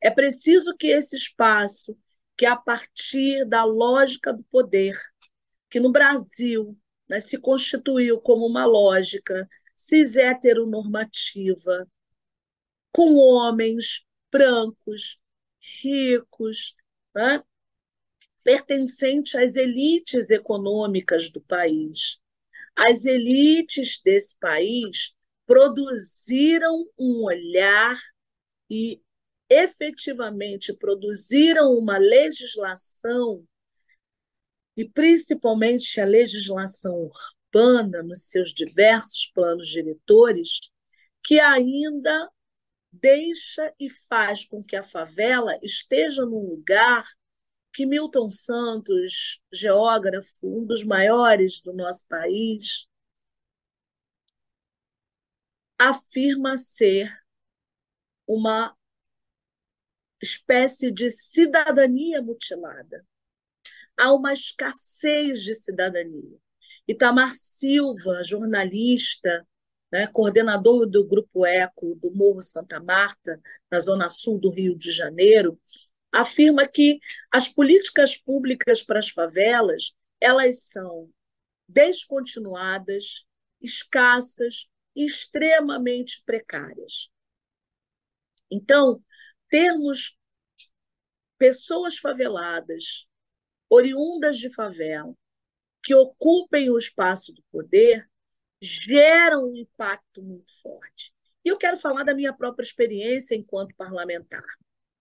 É 0.00 0.10
preciso 0.10 0.76
que 0.76 0.86
esse 0.88 1.16
espaço, 1.16 1.96
que 2.36 2.46
a 2.46 2.56
partir 2.56 3.44
da 3.44 3.64
lógica 3.64 4.32
do 4.32 4.42
poder, 4.44 4.98
que 5.68 5.78
no 5.78 5.92
Brasil 5.92 6.76
né, 7.08 7.20
se 7.20 7.38
constituiu 7.38 8.20
como 8.20 8.46
uma 8.46 8.64
lógica 8.64 9.48
cis 9.76 10.16
heteronormativa, 10.16 11.86
com 12.90 13.14
homens 13.16 14.04
brancos, 14.30 15.18
ricos, 15.82 16.74
né? 17.14 17.42
Pertencente 18.42 19.36
às 19.36 19.56
elites 19.56 20.30
econômicas 20.30 21.30
do 21.30 21.40
país. 21.40 22.18
As 22.76 23.04
elites 23.04 24.00
desse 24.02 24.36
país 24.38 25.14
produziram 25.46 26.86
um 26.98 27.24
olhar 27.24 27.98
e 28.70 29.00
efetivamente 29.48 30.72
produziram 30.72 31.74
uma 31.74 31.98
legislação, 31.98 33.46
e 34.74 34.88
principalmente 34.88 36.00
a 36.00 36.06
legislação 36.06 37.10
urbana, 37.52 38.02
nos 38.02 38.30
seus 38.30 38.54
diversos 38.54 39.30
planos 39.34 39.68
diretores, 39.68 40.60
que 41.22 41.38
ainda 41.38 42.30
deixa 42.90 43.72
e 43.78 43.90
faz 44.08 44.46
com 44.46 44.62
que 44.62 44.74
a 44.74 44.82
favela 44.82 45.58
esteja 45.62 46.24
num 46.24 46.48
lugar 46.48 47.06
que 47.72 47.86
Milton 47.86 48.30
Santos, 48.30 49.40
geógrafo, 49.52 50.36
um 50.42 50.64
dos 50.64 50.84
maiores 50.84 51.60
do 51.60 51.72
nosso 51.72 52.06
país, 52.06 52.86
afirma 55.78 56.56
ser 56.56 57.10
uma 58.26 58.76
espécie 60.22 60.90
de 60.90 61.10
cidadania 61.10 62.22
mutilada. 62.22 63.04
Há 63.96 64.12
uma 64.12 64.32
escassez 64.32 65.42
de 65.42 65.54
cidadania. 65.54 66.38
Itamar 66.86 67.34
Silva, 67.34 68.22
jornalista, 68.24 69.46
né, 69.90 70.06
coordenador 70.06 70.86
do 70.86 71.06
Grupo 71.06 71.44
Eco 71.44 71.94
do 71.96 72.10
Morro 72.10 72.40
Santa 72.40 72.80
Marta, 72.80 73.40
na 73.70 73.78
zona 73.80 74.08
sul 74.08 74.38
do 74.38 74.50
Rio 74.50 74.76
de 74.76 74.90
Janeiro, 74.90 75.60
afirma 76.12 76.68
que 76.68 77.00
as 77.30 77.48
políticas 77.48 78.16
públicas 78.16 78.82
para 78.82 78.98
as 78.98 79.08
favelas 79.08 79.94
elas 80.20 80.64
são 80.64 81.10
descontinuadas, 81.66 83.24
escassas 83.60 84.68
e 84.94 85.04
extremamente 85.04 86.22
precárias. 86.24 87.08
Então, 88.48 89.02
termos 89.48 90.16
pessoas 91.38 91.96
faveladas, 91.96 93.06
oriundas 93.68 94.38
de 94.38 94.52
favela, 94.52 95.12
que 95.82 95.94
ocupem 95.94 96.70
o 96.70 96.78
espaço 96.78 97.32
do 97.32 97.42
poder, 97.50 98.08
geram 98.60 99.50
um 99.50 99.56
impacto 99.56 100.22
muito 100.22 100.52
forte. 100.60 101.12
E 101.44 101.48
eu 101.48 101.58
quero 101.58 101.76
falar 101.76 102.04
da 102.04 102.14
minha 102.14 102.32
própria 102.32 102.64
experiência 102.64 103.34
enquanto 103.34 103.74
parlamentar 103.74 104.44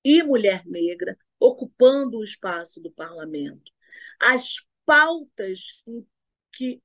e 0.03 0.23
mulher 0.23 0.65
negra 0.65 1.17
ocupando 1.39 2.19
o 2.19 2.23
espaço 2.23 2.79
do 2.79 2.91
parlamento. 2.91 3.71
As 4.19 4.55
pautas 4.85 5.83
que 6.51 6.81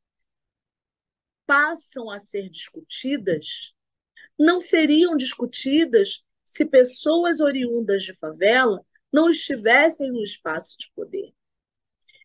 passam 1.46 2.10
a 2.10 2.18
ser 2.18 2.48
discutidas 2.48 3.74
não 4.38 4.60
seriam 4.60 5.16
discutidas 5.16 6.22
se 6.44 6.64
pessoas 6.64 7.40
oriundas 7.40 8.02
de 8.02 8.14
favela 8.14 8.84
não 9.12 9.30
estivessem 9.30 10.10
no 10.10 10.22
espaço 10.22 10.76
de 10.78 10.90
poder. 10.94 11.32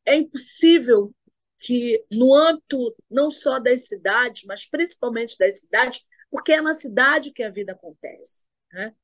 É 0.05 0.15
impossível 0.15 1.13
que, 1.59 2.03
no 2.11 2.33
âmbito 2.33 2.95
não 3.09 3.29
só 3.29 3.59
das 3.59 3.87
cidades, 3.87 4.43
mas 4.45 4.65
principalmente 4.65 5.37
das 5.37 5.59
cidades, 5.59 6.05
porque 6.29 6.53
é 6.53 6.61
na 6.61 6.73
cidade 6.73 7.31
que 7.31 7.43
a 7.43 7.51
vida 7.51 7.73
acontece, 7.73 8.45
né? 8.73 8.95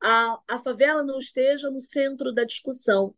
A, 0.00 0.40
a 0.48 0.58
favela 0.58 1.02
não 1.02 1.18
esteja 1.18 1.70
no 1.70 1.80
centro 1.80 2.32
da 2.32 2.44
discussão. 2.44 3.14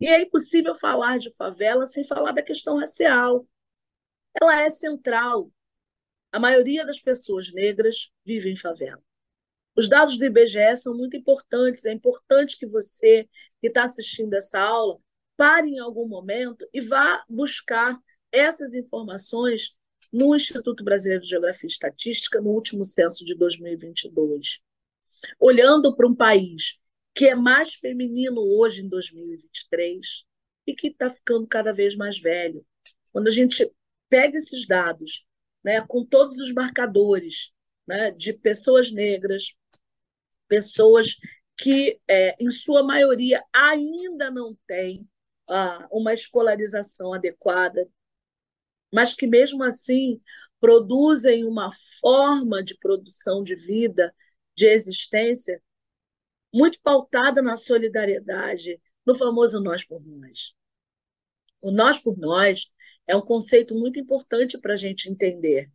E 0.00 0.06
é 0.06 0.20
impossível 0.20 0.74
falar 0.74 1.18
de 1.18 1.34
favela 1.34 1.86
sem 1.86 2.04
falar 2.04 2.32
da 2.32 2.42
questão 2.42 2.78
racial. 2.78 3.46
Ela 4.40 4.62
é 4.62 4.70
central. 4.70 5.50
A 6.30 6.38
maioria 6.38 6.84
das 6.84 7.00
pessoas 7.00 7.52
negras 7.52 8.10
vive 8.24 8.50
em 8.50 8.56
favela. 8.56 9.02
Os 9.76 9.88
dados 9.88 10.18
do 10.18 10.24
IBGE 10.24 10.76
são 10.76 10.94
muito 10.94 11.16
importantes. 11.16 11.84
É 11.84 11.92
importante 11.92 12.58
que 12.58 12.66
você, 12.66 13.28
que 13.60 13.68
está 13.68 13.84
assistindo 13.84 14.34
essa 14.34 14.60
aula, 14.60 14.98
pare 15.36 15.68
em 15.68 15.78
algum 15.78 16.06
momento 16.06 16.68
e 16.72 16.80
vá 16.80 17.24
buscar 17.28 17.98
essas 18.30 18.74
informações 18.74 19.74
no 20.12 20.34
Instituto 20.34 20.84
Brasileiro 20.84 21.22
de 21.22 21.30
Geografia 21.30 21.66
e 21.66 21.70
Estatística, 21.70 22.40
no 22.40 22.50
último 22.50 22.84
censo 22.84 23.24
de 23.24 23.34
2022 23.34 24.60
olhando 25.38 25.94
para 25.94 26.06
um 26.06 26.14
país 26.14 26.78
que 27.14 27.26
é 27.26 27.34
mais 27.34 27.74
feminino 27.74 28.40
hoje 28.40 28.82
em 28.82 28.88
2023 28.88 30.24
e 30.66 30.74
que 30.74 30.88
está 30.88 31.10
ficando 31.10 31.46
cada 31.46 31.72
vez 31.72 31.96
mais 31.96 32.18
velho. 32.18 32.64
Quando 33.12 33.28
a 33.28 33.32
gente 33.32 33.70
pega 34.08 34.38
esses 34.38 34.66
dados, 34.66 35.24
né, 35.64 35.80
com 35.80 36.04
todos 36.04 36.38
os 36.38 36.52
marcadores 36.52 37.50
né, 37.86 38.10
de 38.10 38.32
pessoas 38.32 38.92
negras, 38.92 39.54
pessoas 40.46 41.16
que, 41.56 41.98
é, 42.06 42.36
em 42.38 42.50
sua 42.50 42.82
maioria, 42.82 43.42
ainda 43.52 44.30
não 44.30 44.56
têm 44.66 45.08
ah, 45.48 45.88
uma 45.90 46.12
escolarização 46.12 47.12
adequada, 47.12 47.88
mas 48.92 49.14
que, 49.14 49.26
mesmo 49.26 49.64
assim, 49.64 50.20
produzem 50.60 51.44
uma 51.44 51.70
forma 52.00 52.62
de 52.62 52.76
produção 52.78 53.42
de 53.42 53.54
vida 53.54 54.14
de 54.58 54.66
existência 54.66 55.62
muito 56.52 56.80
pautada 56.82 57.40
na 57.40 57.56
solidariedade, 57.56 58.80
no 59.06 59.14
famoso 59.14 59.60
nós 59.60 59.84
por 59.84 60.04
nós. 60.04 60.52
O 61.60 61.70
nós 61.70 61.98
por 61.98 62.18
nós 62.18 62.66
é 63.06 63.14
um 63.14 63.20
conceito 63.20 63.74
muito 63.74 64.00
importante 64.00 64.58
para 64.58 64.72
a 64.72 64.76
gente 64.76 65.08
entender. 65.08 65.70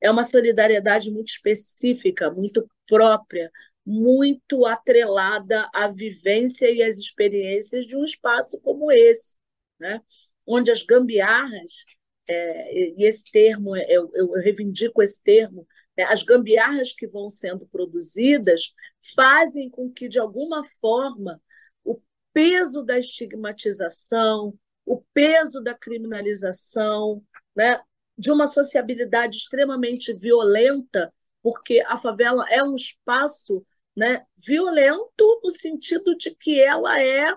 É 0.00 0.08
uma 0.10 0.22
solidariedade 0.22 1.10
muito 1.10 1.28
específica, 1.28 2.30
muito 2.30 2.68
própria, 2.86 3.50
muito 3.84 4.64
atrelada 4.64 5.68
à 5.74 5.88
vivência 5.88 6.70
e 6.70 6.80
às 6.82 6.96
experiências 6.96 7.86
de 7.86 7.96
um 7.96 8.04
espaço 8.04 8.60
como 8.60 8.92
esse, 8.92 9.36
né? 9.80 10.00
onde 10.46 10.70
as 10.70 10.82
gambiarras, 10.82 11.84
é, 12.28 12.92
e 12.96 13.04
esse 13.04 13.24
termo, 13.32 13.76
eu, 13.76 14.10
eu 14.14 14.30
reivindico 14.34 15.02
esse 15.02 15.20
termo, 15.22 15.66
as 16.04 16.22
gambiarras 16.22 16.92
que 16.92 17.06
vão 17.06 17.28
sendo 17.28 17.66
produzidas 17.66 18.74
fazem 19.14 19.68
com 19.68 19.90
que, 19.90 20.08
de 20.08 20.18
alguma 20.18 20.64
forma, 20.80 21.40
o 21.84 22.00
peso 22.32 22.82
da 22.82 22.98
estigmatização, 22.98 24.56
o 24.84 25.02
peso 25.12 25.60
da 25.60 25.74
criminalização, 25.74 27.22
né, 27.54 27.80
de 28.16 28.30
uma 28.30 28.46
sociabilidade 28.46 29.36
extremamente 29.36 30.12
violenta, 30.14 31.12
porque 31.42 31.80
a 31.86 31.98
favela 31.98 32.48
é 32.48 32.62
um 32.62 32.74
espaço 32.74 33.64
né, 33.96 34.24
violento 34.36 35.40
no 35.42 35.50
sentido 35.50 36.16
de 36.16 36.34
que 36.34 36.60
ela 36.60 37.00
é 37.00 37.34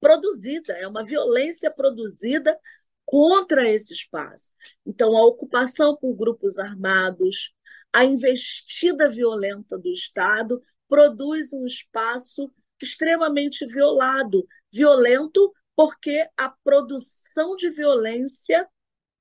produzida, 0.00 0.72
é 0.74 0.86
uma 0.88 1.04
violência 1.04 1.70
produzida 1.70 2.58
contra 3.04 3.68
esse 3.68 3.92
espaço. 3.92 4.52
Então, 4.86 5.16
a 5.16 5.26
ocupação 5.26 5.96
por 5.96 6.14
grupos 6.14 6.58
armados, 6.58 7.52
a 7.92 8.04
investida 8.04 9.08
violenta 9.08 9.76
do 9.76 9.90
Estado 9.90 10.62
produz 10.88 11.52
um 11.52 11.64
espaço 11.64 12.50
extremamente 12.80 13.66
violado, 13.66 14.46
violento 14.72 15.52
porque 15.76 16.28
a 16.36 16.48
produção 16.62 17.56
de 17.56 17.70
violência 17.70 18.68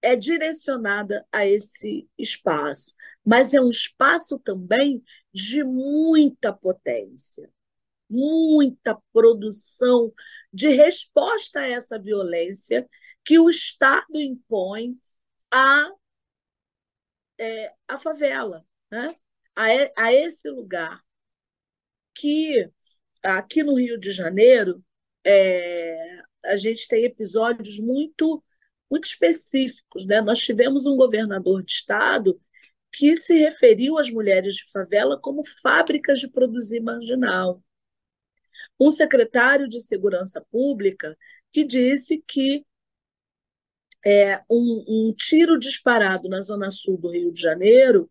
é 0.02 0.16
direcionada 0.16 1.26
a 1.32 1.46
esse 1.46 2.10
espaço, 2.18 2.94
mas 3.26 3.54
é 3.54 3.62
um 3.62 3.70
espaço 3.70 4.40
também 4.40 5.04
de 5.34 5.64
muita 5.64 6.54
potência, 6.54 7.50
muita 8.10 8.98
produção 9.14 10.12
de 10.52 10.70
resposta 10.70 11.62
a 11.62 11.68
essa 11.68 12.00
violência 12.00 12.90
que 13.30 13.38
o 13.38 13.48
Estado 13.48 14.20
impõe 14.20 15.00
a, 15.52 15.88
é, 17.38 17.76
a 17.88 17.96
favela, 18.00 18.66
né? 18.90 19.16
a, 19.56 19.66
a 19.96 20.12
esse 20.12 20.50
lugar 20.50 21.00
que 22.12 22.68
aqui 23.22 23.62
no 23.62 23.76
Rio 23.76 24.00
de 24.00 24.12
Janeiro 24.12 24.84
é, 25.24 26.24
a 26.44 26.56
gente 26.56 26.88
tem 26.88 27.04
episódios 27.04 27.80
muito 27.80 28.44
muito 28.90 29.06
específicos, 29.06 30.08
né? 30.08 30.22
Nós 30.22 30.40
tivemos 30.40 30.88
um 30.88 30.98
governador 30.98 31.64
de 31.64 31.74
estado 31.74 32.42
que 32.92 33.16
se 33.16 33.38
referiu 33.38 34.00
às 34.00 34.10
mulheres 34.10 34.56
de 34.56 34.72
favela 34.72 35.22
como 35.22 35.46
fábricas 35.62 36.20
de 36.20 36.28
produzir 36.28 36.80
marginal. 36.80 37.64
Um 38.80 38.90
secretário 38.90 39.70
de 39.70 39.80
Segurança 39.80 40.44
Pública 40.50 41.16
que 41.52 41.64
disse 41.64 42.24
que 42.28 42.66
é, 44.06 44.42
um, 44.50 44.86
um 44.88 45.14
tiro 45.14 45.60
disparado 45.60 46.30
na 46.30 46.40
zona 46.40 46.70
sul 46.70 46.98
do 46.98 47.10
Rio 47.10 47.32
de 47.32 47.42
Janeiro 47.42 48.10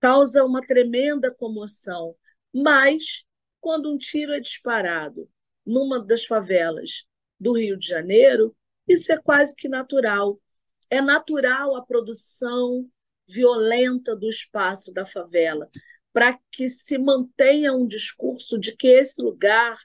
causa 0.00 0.44
uma 0.44 0.60
tremenda 0.60 1.30
comoção, 1.30 2.14
mas 2.52 3.24
quando 3.60 3.92
um 3.92 3.98
tiro 3.98 4.32
é 4.32 4.40
disparado 4.40 5.28
numa 5.64 6.04
das 6.04 6.24
favelas 6.24 7.04
do 7.38 7.52
Rio 7.52 7.76
de 7.76 7.86
Janeiro, 7.88 8.54
isso 8.86 9.12
é 9.12 9.18
quase 9.18 9.54
que 9.54 9.68
natural. 9.68 10.40
É 10.88 11.00
natural 11.00 11.74
a 11.74 11.84
produção 11.84 12.88
violenta 13.28 14.14
do 14.14 14.28
espaço 14.28 14.92
da 14.92 15.04
favela, 15.04 15.68
para 16.12 16.38
que 16.50 16.68
se 16.68 16.96
mantenha 16.96 17.72
um 17.72 17.86
discurso 17.86 18.58
de 18.58 18.76
que 18.76 18.86
esse 18.86 19.20
lugar 19.20 19.76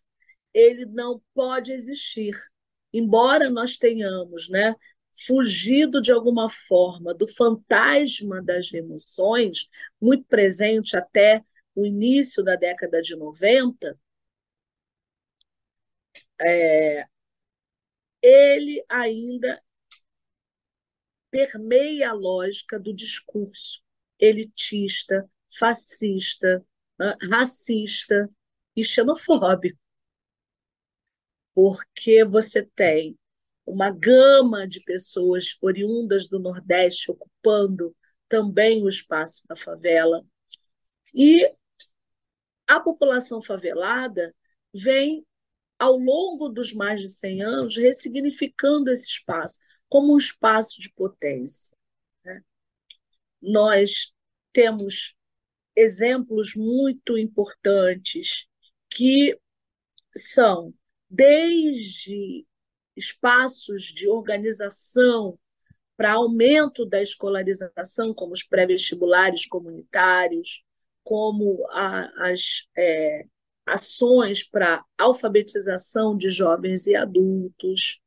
ele 0.54 0.86
não 0.86 1.22
pode 1.34 1.72
existir. 1.72 2.38
Embora 2.94 3.50
nós 3.50 3.78
tenhamos 3.78 4.48
né, 4.50 4.76
fugido 5.26 6.02
de 6.02 6.12
alguma 6.12 6.50
forma 6.50 7.14
do 7.14 7.28
fantasma 7.28 8.42
das 8.42 8.72
remoções, 8.72 9.70
muito 10.00 10.26
presente 10.26 10.98
até 10.98 11.44
o 11.76 11.86
início 11.86 12.44
da 12.44 12.56
década 12.56 13.02
de 13.02 13.16
90, 13.16 13.98
é, 16.40 17.08
ele 18.22 18.84
ainda 18.90 19.62
permeia 21.30 22.10
a 22.10 22.14
lógica 22.14 22.80
do 22.80 22.94
discurso 22.94 23.82
elitista, 24.20 25.30
fascista, 25.58 26.64
racista 27.30 28.30
e 28.76 28.84
xenofóbico. 28.84 29.80
Porque 31.54 32.24
você 32.26 32.64
tem 32.76 33.18
uma 33.66 33.90
gama 33.90 34.68
de 34.68 34.82
pessoas 34.82 35.56
oriundas 35.62 36.28
do 36.28 36.40
Nordeste 36.40 37.12
ocupando 37.12 37.96
também 38.28 38.84
o 38.84 38.90
espaço 38.90 39.44
da 39.48 39.56
favela. 39.56 40.26
E 41.14 41.54
a 42.68 42.80
população 42.80 43.42
favelada 43.42 44.34
vem, 44.74 45.26
ao 45.78 45.98
longo 45.98 46.48
dos 46.48 46.74
mais 46.74 47.00
de 47.00 47.10
100 47.10 47.42
anos, 47.42 47.78
ressignificando 47.78 48.90
esse 48.90 49.08
espaço 49.08 49.60
como 49.90 50.14
um 50.14 50.18
espaço 50.18 50.80
de 50.80 50.90
potência. 50.94 51.76
Né? 52.24 52.42
Nós 53.42 54.14
temos 54.54 55.16
exemplos 55.76 56.56
muito 56.56 57.18
importantes 57.18 58.48
que 58.90 59.38
são 60.16 60.74
desde 61.10 62.46
espaços 63.02 63.84
de 63.86 64.08
organização 64.08 65.38
para 65.98 66.14
aumento 66.14 66.86
da 66.86 67.02
escolarização, 67.02 68.14
como 68.14 68.34
os 68.34 68.44
pré-vestibulares 68.44 69.46
comunitários, 69.46 70.64
como 71.04 71.66
a, 71.70 72.30
as 72.30 72.68
é, 72.78 73.26
ações 73.66 74.44
para 74.44 74.84
alfabetização 74.98 76.18
de 76.18 76.30
jovens 76.30 76.88
e 76.88 76.96
adultos, 76.96 78.00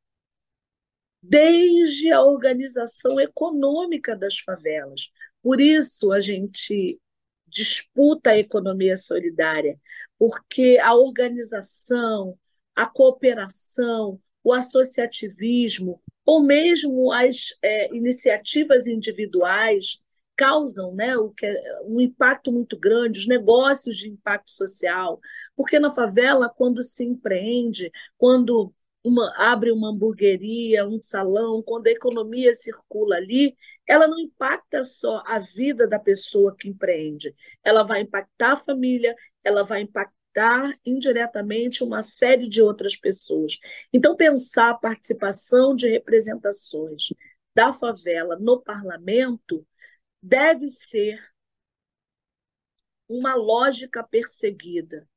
desde 1.23 2.13
a 2.13 2.23
organização 2.23 3.19
econômica 3.19 4.17
das 4.17 4.39
favelas. 4.39 5.11
Por 5.43 5.61
isso, 5.61 6.13
a 6.13 6.21
gente 6.21 7.01
disputa 7.47 8.31
a 8.31 8.39
economia 8.39 8.97
solidária, 8.97 9.79
porque 10.19 10.79
a 10.83 10.95
organização, 10.95 12.39
a 12.75 12.87
cooperação, 12.87 14.21
o 14.45 14.53
associativismo, 14.53 16.01
ou 16.25 16.43
mesmo 16.43 17.11
as 17.11 17.55
é, 17.63 17.95
iniciativas 17.95 18.87
individuais 18.87 19.99
causam 20.37 20.95
né, 20.95 21.17
o 21.17 21.31
que 21.31 21.47
é, 21.47 21.81
um 21.85 22.01
impacto 22.01 22.53
muito 22.53 22.79
grande, 22.79 23.21
os 23.21 23.27
negócios 23.27 23.97
de 23.97 24.09
impacto 24.09 24.51
social, 24.51 25.19
porque 25.57 25.79
na 25.79 25.91
favela, 25.91 26.49
quando 26.49 26.83
se 26.83 27.05
empreende, 27.05 27.91
quando 28.19 28.73
uma, 29.03 29.33
abre 29.37 29.71
uma 29.71 29.91
hamburgueria, 29.91 30.87
um 30.87 30.97
salão, 30.97 31.63
quando 31.63 31.87
a 31.87 31.91
economia 31.91 32.55
circula 32.55 33.17
ali, 33.17 33.57
ela 33.87 34.09
não 34.09 34.19
impacta 34.19 34.83
só 34.83 35.23
a 35.27 35.39
vida 35.39 35.87
da 35.87 35.99
pessoa 35.99 36.57
que 36.59 36.69
empreende, 36.69 37.35
ela 37.63 37.83
vai 37.83 38.01
impactar 38.01 38.53
a 38.53 38.57
família, 38.57 39.15
ela 39.43 39.63
vai 39.63 39.83
impactar 39.83 40.24
indiretamente 40.85 41.85
uma 41.85 42.03
série 42.03 42.49
de 42.49 42.61
outras 42.63 42.97
pessoas. 42.97 43.59
Então, 43.93 44.17
pensar 44.17 44.71
a 44.71 44.75
participação 44.75 45.75
de 45.75 45.89
representações 45.89 47.09
da 47.55 47.73
favela 47.73 48.37
no 48.39 48.61
parlamento 48.61 49.67
deve 50.23 50.69
ser 50.69 51.21
uma 53.09 53.35
lógica 53.35 54.03
perseguida, 54.03 55.09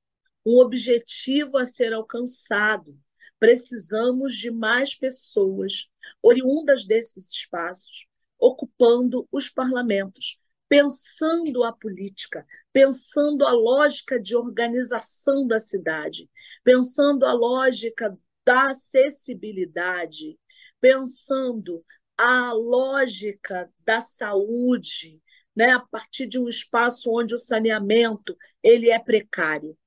um 0.45 0.59
objetivo 0.59 1.57
a 1.57 1.65
ser 1.65 1.93
alcançado. 1.93 2.97
Precisamos 3.39 4.35
de 4.35 4.51
mais 4.51 4.93
pessoas 4.95 5.87
oriundas 6.21 6.85
desses 6.85 7.31
espaços 7.31 8.05
ocupando 8.39 9.27
os 9.31 9.49
parlamentos, 9.49 10.39
pensando 10.69 11.63
a 11.63 11.71
política, 11.71 12.45
pensando 12.73 13.45
a 13.45 13.51
lógica 13.51 14.19
de 14.19 14.35
organização 14.35 15.47
da 15.47 15.59
cidade, 15.59 16.29
pensando 16.63 17.25
a 17.25 17.33
lógica 17.33 18.17
da 18.45 18.67
acessibilidade, 18.67 20.37
pensando 20.79 21.83
a 22.17 22.51
lógica 22.53 23.71
da 23.85 24.01
saúde, 24.01 25.21
né, 25.55 25.71
a 25.71 25.79
partir 25.79 26.27
de 26.27 26.39
um 26.39 26.47
espaço 26.47 27.11
onde 27.11 27.33
o 27.33 27.39
saneamento 27.39 28.37
ele 28.61 28.89
é 28.89 28.99
precário. 28.99 29.77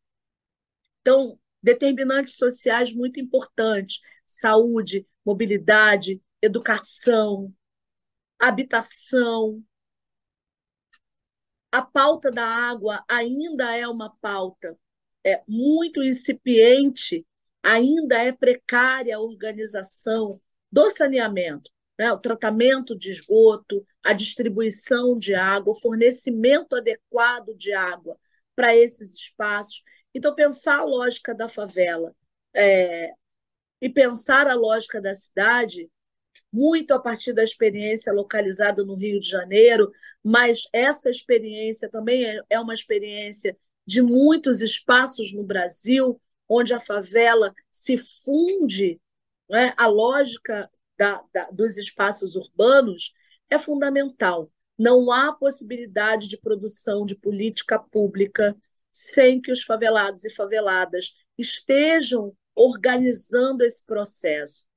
Então, 1.00 1.38
determinantes 1.62 2.36
sociais 2.36 2.92
muito 2.92 3.20
importantes: 3.20 4.00
saúde, 4.26 5.06
mobilidade, 5.24 6.20
educação, 6.42 7.52
habitação. 8.38 9.62
A 11.72 11.82
pauta 11.82 12.30
da 12.30 12.44
água 12.44 13.04
ainda 13.08 13.76
é 13.76 13.86
uma 13.86 14.10
pauta 14.20 14.76
é, 15.24 15.42
muito 15.46 16.02
incipiente, 16.02 17.26
ainda 17.62 18.18
é 18.18 18.32
precária 18.32 19.16
a 19.16 19.20
organização 19.20 20.40
do 20.70 20.90
saneamento, 20.90 21.70
né? 21.98 22.12
o 22.12 22.18
tratamento 22.18 22.98
de 22.98 23.10
esgoto, 23.10 23.86
a 24.02 24.12
distribuição 24.12 25.18
de 25.18 25.34
água, 25.34 25.72
o 25.72 25.80
fornecimento 25.80 26.74
adequado 26.74 27.54
de 27.56 27.72
água 27.72 28.18
para 28.56 28.74
esses 28.74 29.14
espaços. 29.14 29.82
Então, 30.14 30.34
pensar 30.34 30.80
a 30.80 30.84
lógica 30.84 31.34
da 31.34 31.48
favela 31.48 32.14
é, 32.54 33.12
e 33.80 33.88
pensar 33.88 34.48
a 34.48 34.54
lógica 34.54 35.00
da 35.00 35.14
cidade 35.14 35.88
muito 36.52 36.92
a 36.92 36.98
partir 36.98 37.32
da 37.32 37.42
experiência 37.44 38.12
localizada 38.12 38.84
no 38.84 38.94
Rio 38.94 39.20
de 39.20 39.28
Janeiro, 39.28 39.92
mas 40.22 40.62
essa 40.72 41.08
experiência 41.10 41.88
também 41.88 42.24
é, 42.24 42.40
é 42.50 42.60
uma 42.60 42.74
experiência 42.74 43.56
de 43.86 44.02
muitos 44.02 44.60
espaços 44.60 45.32
no 45.32 45.42
Brasil, 45.42 46.20
onde 46.48 46.74
a 46.74 46.80
favela 46.80 47.54
se 47.70 47.96
funde, 47.98 49.00
né? 49.48 49.72
a 49.76 49.86
lógica 49.86 50.70
da, 50.98 51.22
da, 51.32 51.50
dos 51.50 51.76
espaços 51.76 52.36
urbanos 52.36 53.12
é 53.48 53.58
fundamental. 53.58 54.50
Não 54.76 55.10
há 55.10 55.32
possibilidade 55.32 56.28
de 56.28 56.38
produção 56.38 57.04
de 57.04 57.14
política 57.14 57.78
pública 57.78 58.56
sem 58.92 59.40
que 59.40 59.52
os 59.52 59.62
favelados 59.62 60.24
e 60.24 60.34
faveladas 60.34 61.14
estejam 61.38 62.34
organizando 62.54 63.62
esse 63.62 63.84
processo 63.84 64.69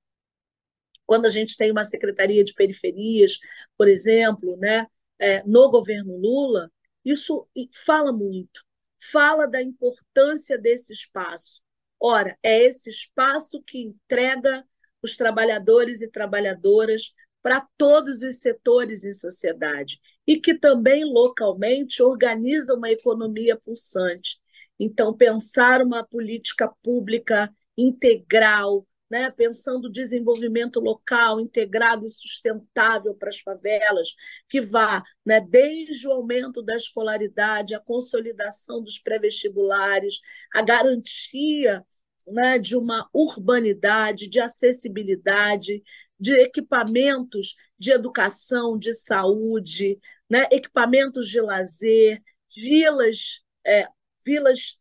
quando 1.05 1.25
a 1.25 1.29
gente 1.29 1.57
tem 1.57 1.71
uma 1.71 1.83
secretaria 1.83 2.43
de 2.43 2.53
periferias, 2.53 3.39
por 3.77 3.87
exemplo, 3.87 4.57
né, 4.57 4.87
é, 5.19 5.43
no 5.45 5.69
governo 5.69 6.17
Lula, 6.17 6.71
isso 7.03 7.47
fala 7.85 8.11
muito, 8.11 8.63
fala 9.11 9.45
da 9.45 9.61
importância 9.61 10.57
desse 10.57 10.93
espaço. 10.93 11.61
Ora, 11.99 12.37
é 12.43 12.63
esse 12.63 12.89
espaço 12.89 13.61
que 13.63 13.79
entrega 13.79 14.65
os 15.01 15.15
trabalhadores 15.15 16.01
e 16.01 16.07
trabalhadoras 16.09 17.13
para 17.41 17.67
todos 17.77 18.23
os 18.23 18.39
setores 18.39 19.03
em 19.03 19.11
sociedade 19.13 19.99
e 20.25 20.39
que 20.39 20.53
também 20.53 21.03
localmente 21.03 22.01
organiza 22.01 22.73
uma 22.73 22.89
economia 22.89 23.57
pulsante. 23.57 24.39
Então, 24.79 25.15
pensar 25.15 25.81
uma 25.81 26.03
política 26.03 26.73
pública 26.81 27.53
integral, 27.77 28.87
né, 29.13 29.29
pensando 29.29 29.91
desenvolvimento 29.91 30.79
local 30.79 31.39
integrado 31.39 32.03
e 32.03 32.09
sustentável 32.09 33.13
para 33.13 33.29
as 33.29 33.37
favelas, 33.37 34.15
que 34.49 34.59
vá 34.59 35.03
né, 35.23 35.39
desde 35.39 36.07
o 36.07 36.11
aumento 36.11 36.63
da 36.63 36.75
escolaridade, 36.75 37.75
a 37.75 37.79
consolidação 37.79 38.83
dos 38.83 38.97
pré-vestibulares, 38.97 40.19
a 40.51 40.63
garantia 40.63 41.85
né, 42.25 42.57
de 42.57 42.75
uma 42.75 43.07
urbanidade, 43.13 44.27
de 44.27 44.41
acessibilidade, 44.41 45.83
de 46.19 46.33
equipamentos 46.33 47.55
de 47.77 47.91
educação, 47.91 48.79
de 48.79 48.95
saúde, 48.95 49.99
né, 50.27 50.47
equipamentos 50.51 51.29
de 51.29 51.39
lazer, 51.39 52.19
vilas, 52.55 53.43
é, 53.63 53.87
vilas 54.25 54.79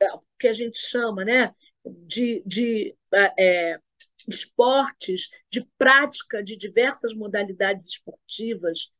é, 0.00 0.06
que 0.38 0.48
a 0.48 0.54
gente 0.54 0.80
chama, 0.80 1.22
né, 1.22 1.54
de, 1.84 2.42
de 2.46 2.96
é, 3.38 3.78
esportes, 4.26 5.28
de 5.50 5.66
prática 5.76 6.42
de 6.42 6.56
diversas 6.56 7.14
modalidades 7.14 7.86
esportivas, 7.88 8.90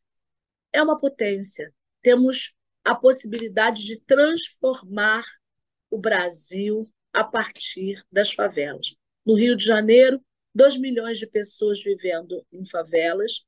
é 0.72 0.82
uma 0.82 0.98
potência. 0.98 1.72
Temos 2.02 2.54
a 2.84 2.94
possibilidade 2.94 3.84
de 3.84 4.00
transformar 4.00 5.24
o 5.90 5.98
Brasil 5.98 6.90
a 7.12 7.24
partir 7.24 8.04
das 8.10 8.32
favelas. 8.32 8.94
No 9.24 9.34
Rio 9.34 9.56
de 9.56 9.64
Janeiro, 9.64 10.20
2 10.54 10.78
milhões 10.78 11.18
de 11.18 11.26
pessoas 11.26 11.82
vivendo 11.82 12.44
em 12.52 12.66
favelas, 12.66 13.44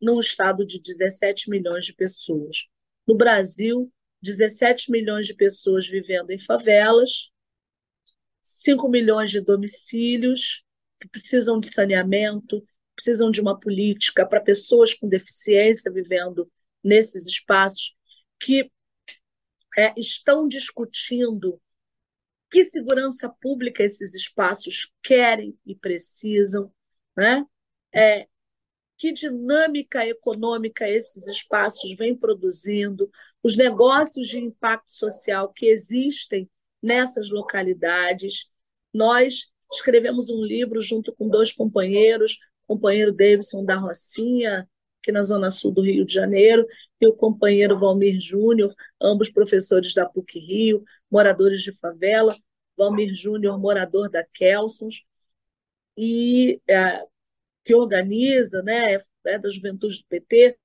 num 0.00 0.18
estado 0.20 0.66
de 0.66 0.80
17 0.80 1.48
milhões 1.48 1.84
de 1.84 1.94
pessoas. 1.94 2.66
No 3.06 3.16
Brasil, 3.16 3.92
17 4.20 4.90
milhões 4.90 5.26
de 5.26 5.34
pessoas 5.34 5.86
vivendo 5.86 6.30
em 6.30 6.38
favelas, 6.38 7.31
5 8.62 8.88
milhões 8.88 9.30
de 9.30 9.40
domicílios 9.40 10.64
que 11.00 11.08
precisam 11.08 11.58
de 11.58 11.68
saneamento, 11.72 12.64
precisam 12.94 13.30
de 13.30 13.40
uma 13.40 13.58
política 13.58 14.24
para 14.26 14.40
pessoas 14.40 14.94
com 14.94 15.08
deficiência 15.08 15.90
vivendo 15.90 16.50
nesses 16.82 17.26
espaços 17.26 17.94
que 18.38 18.70
é, 19.76 19.92
estão 19.96 20.46
discutindo 20.46 21.60
que 22.50 22.62
segurança 22.64 23.28
pública 23.40 23.82
esses 23.82 24.14
espaços 24.14 24.92
querem 25.02 25.58
e 25.64 25.74
precisam, 25.74 26.72
né? 27.16 27.46
É, 27.94 28.28
que 28.96 29.10
dinâmica 29.10 30.06
econômica 30.06 30.88
esses 30.88 31.26
espaços 31.26 31.96
vêm 31.96 32.14
produzindo, 32.14 33.10
os 33.42 33.56
negócios 33.56 34.28
de 34.28 34.38
impacto 34.38 34.92
social 34.92 35.52
que 35.52 35.66
existem 35.66 36.48
nessas 36.80 37.30
localidades. 37.30 38.50
Nós 38.92 39.50
escrevemos 39.72 40.28
um 40.30 40.42
livro 40.42 40.80
junto 40.80 41.12
com 41.14 41.28
dois 41.28 41.52
companheiros, 41.52 42.38
o 42.66 42.74
companheiro 42.74 43.12
Davidson 43.12 43.64
da 43.64 43.76
Rocinha, 43.76 44.68
aqui 45.00 45.10
na 45.10 45.22
Zona 45.22 45.50
Sul 45.50 45.72
do 45.72 45.82
Rio 45.82 46.04
de 46.04 46.12
Janeiro, 46.12 46.66
e 47.00 47.06
o 47.06 47.12
companheiro 47.12 47.78
Valmir 47.78 48.20
Júnior, 48.20 48.72
ambos 49.00 49.30
professores 49.30 49.94
da 49.94 50.06
PUC 50.06 50.38
Rio, 50.38 50.84
moradores 51.10 51.62
de 51.62 51.72
favela, 51.72 52.36
Valmir 52.76 53.14
Júnior, 53.14 53.58
morador 53.58 54.08
da 54.08 54.24
Kelsons, 54.24 55.04
e 55.96 56.60
é, 56.68 57.04
que 57.64 57.74
organiza, 57.74 58.62
né, 58.62 58.98
é 59.26 59.38
da 59.38 59.50
juventude 59.50 59.98
do 59.98 60.06
PT, 60.06 60.58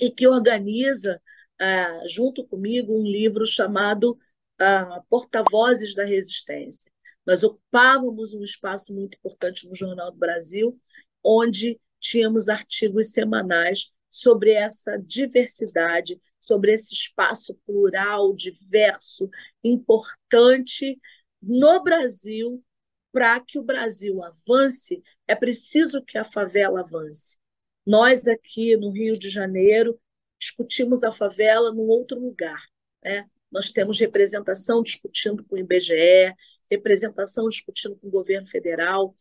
e 0.00 0.10
que 0.10 0.26
organiza, 0.26 1.20
é, 1.60 2.08
junto 2.08 2.44
comigo, 2.46 2.92
um 2.92 3.04
livro 3.04 3.46
chamado 3.46 4.18
uh, 4.60 5.02
porta-vozes 5.08 5.94
da 5.94 6.04
resistência. 6.04 6.90
Nós 7.26 7.42
ocupávamos 7.42 8.32
um 8.34 8.42
espaço 8.42 8.94
muito 8.94 9.16
importante 9.16 9.68
no 9.68 9.74
Jornal 9.74 10.10
do 10.10 10.18
Brasil, 10.18 10.78
onde 11.22 11.80
tínhamos 11.98 12.48
artigos 12.48 13.12
semanais 13.12 13.90
sobre 14.10 14.52
essa 14.52 14.96
diversidade, 14.98 16.20
sobre 16.38 16.72
esse 16.72 16.92
espaço 16.92 17.54
plural, 17.66 18.34
diverso, 18.34 19.30
importante 19.62 20.98
no 21.42 21.82
Brasil. 21.82 22.62
Para 23.10 23.38
que 23.40 23.58
o 23.58 23.62
Brasil 23.62 24.22
avance, 24.22 25.02
é 25.26 25.36
preciso 25.36 26.02
que 26.02 26.18
a 26.18 26.24
favela 26.24 26.80
avance. 26.80 27.38
Nós 27.86 28.26
aqui 28.26 28.76
no 28.76 28.90
Rio 28.90 29.16
de 29.18 29.30
Janeiro 29.30 29.98
discutimos 30.38 31.04
a 31.04 31.12
favela 31.12 31.72
num 31.72 31.86
outro 31.86 32.18
lugar. 32.18 32.60
Né? 33.02 33.24
Nós 33.54 33.70
temos 33.70 34.00
representação 34.00 34.82
discutindo 34.82 35.44
com 35.44 35.54
o 35.54 35.58
IBGE, 35.58 36.34
representação 36.68 37.48
discutindo 37.48 37.94
com 37.94 38.08
o 38.08 38.10
governo 38.10 38.48
federal, 38.48 39.14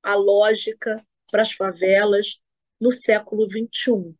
a 0.00 0.14
lógica 0.14 1.04
para 1.28 1.42
as 1.42 1.50
favelas 1.50 2.38
no 2.80 2.92
século 2.92 3.50
XXI. 3.50 4.14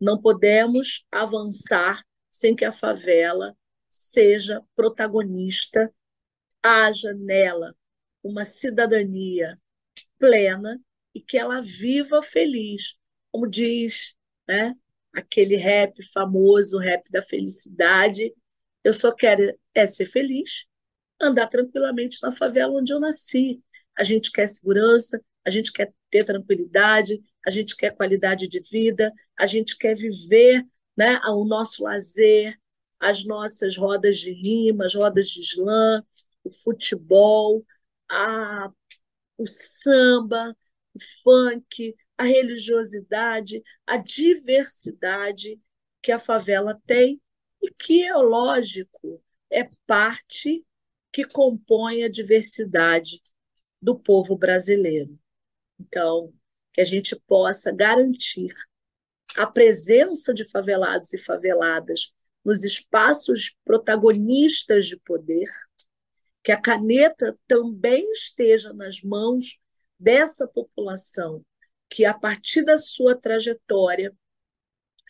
Não 0.00 0.18
podemos 0.18 1.04
avançar 1.12 2.02
sem 2.30 2.56
que 2.56 2.64
a 2.64 2.72
favela 2.72 3.54
seja 3.86 4.62
protagonista, 4.74 5.92
haja 6.62 7.12
nela 7.12 7.76
uma 8.22 8.46
cidadania 8.46 9.60
plena 10.18 10.80
e 11.14 11.20
que 11.20 11.36
ela 11.36 11.60
viva 11.60 12.22
feliz, 12.22 12.96
como 13.30 13.46
diz 13.46 14.14
né, 14.48 14.74
aquele 15.12 15.56
rap 15.56 16.02
famoso, 16.12 16.78
o 16.78 16.80
rap 16.80 17.10
da 17.10 17.20
felicidade. 17.20 18.34
Eu 18.86 18.92
só 18.92 19.10
quero 19.10 19.52
é 19.74 19.84
ser 19.84 20.06
feliz, 20.06 20.64
andar 21.20 21.48
tranquilamente 21.48 22.18
na 22.22 22.30
favela 22.30 22.74
onde 22.74 22.92
eu 22.92 23.00
nasci. 23.00 23.60
A 23.98 24.04
gente 24.04 24.30
quer 24.30 24.46
segurança, 24.46 25.20
a 25.44 25.50
gente 25.50 25.72
quer 25.72 25.92
ter 26.08 26.24
tranquilidade, 26.24 27.20
a 27.44 27.50
gente 27.50 27.74
quer 27.74 27.96
qualidade 27.96 28.46
de 28.46 28.60
vida, 28.60 29.12
a 29.36 29.44
gente 29.44 29.76
quer 29.76 29.96
viver 29.96 30.64
né, 30.96 31.20
o 31.26 31.44
nosso 31.44 31.82
lazer, 31.82 32.56
as 33.00 33.24
nossas 33.24 33.76
rodas 33.76 34.18
de 34.18 34.30
rima, 34.30 34.84
as 34.84 34.94
rodas 34.94 35.30
de 35.30 35.40
slam, 35.40 36.06
o 36.44 36.52
futebol, 36.52 37.66
a, 38.08 38.70
o 39.36 39.48
samba, 39.48 40.56
o 40.94 40.98
funk, 41.24 41.92
a 42.16 42.22
religiosidade, 42.22 43.64
a 43.84 43.96
diversidade 43.96 45.60
que 46.00 46.12
a 46.12 46.20
favela 46.20 46.80
tem 46.86 47.20
que, 47.78 48.02
é 48.02 48.14
lógico, 48.14 49.22
é 49.50 49.68
parte 49.86 50.64
que 51.12 51.24
compõe 51.24 52.02
a 52.04 52.08
diversidade 52.08 53.22
do 53.80 53.98
povo 53.98 54.36
brasileiro. 54.36 55.18
Então, 55.78 56.32
que 56.72 56.80
a 56.80 56.84
gente 56.84 57.16
possa 57.26 57.72
garantir 57.72 58.52
a 59.34 59.46
presença 59.46 60.32
de 60.32 60.48
favelados 60.48 61.12
e 61.12 61.18
faveladas 61.18 62.12
nos 62.44 62.62
espaços 62.64 63.56
protagonistas 63.64 64.86
de 64.86 64.96
poder, 64.98 65.48
que 66.42 66.52
a 66.52 66.60
caneta 66.60 67.36
também 67.46 68.10
esteja 68.12 68.72
nas 68.72 69.02
mãos 69.02 69.58
dessa 69.98 70.46
população 70.46 71.44
que, 71.88 72.04
a 72.04 72.14
partir 72.14 72.64
da 72.64 72.78
sua 72.78 73.16
trajetória, 73.16 74.14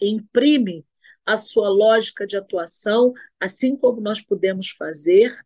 imprime 0.00 0.86
a 1.26 1.36
sua 1.36 1.68
lógica 1.68 2.24
de 2.24 2.36
atuação, 2.36 3.12
assim 3.40 3.76
como 3.76 4.00
nós 4.00 4.22
podemos 4.22 4.70
fazer 4.70 5.36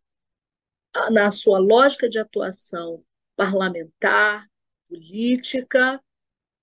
na 1.09 1.31
sua 1.31 1.57
lógica 1.57 2.07
de 2.07 2.19
atuação 2.19 3.03
parlamentar, 3.35 4.47
política, 4.87 5.99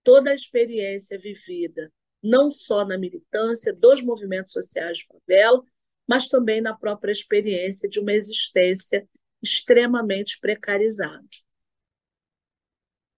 toda 0.05 0.31
a 0.31 0.35
experiência 0.35 1.19
vivida, 1.19 1.93
não 2.23 2.51
só 2.51 2.85
na 2.85 2.97
militância 2.97 3.73
dos 3.73 4.01
movimentos 4.01 4.53
sociais 4.53 4.99
de 4.99 5.07
favela, 5.07 5.63
mas 6.07 6.29
também 6.29 6.61
na 6.61 6.77
própria 6.77 7.11
experiência 7.11 7.89
de 7.89 7.99
uma 7.99 8.13
existência 8.13 9.09
extremamente 9.43 10.39
precarizada. 10.41 11.27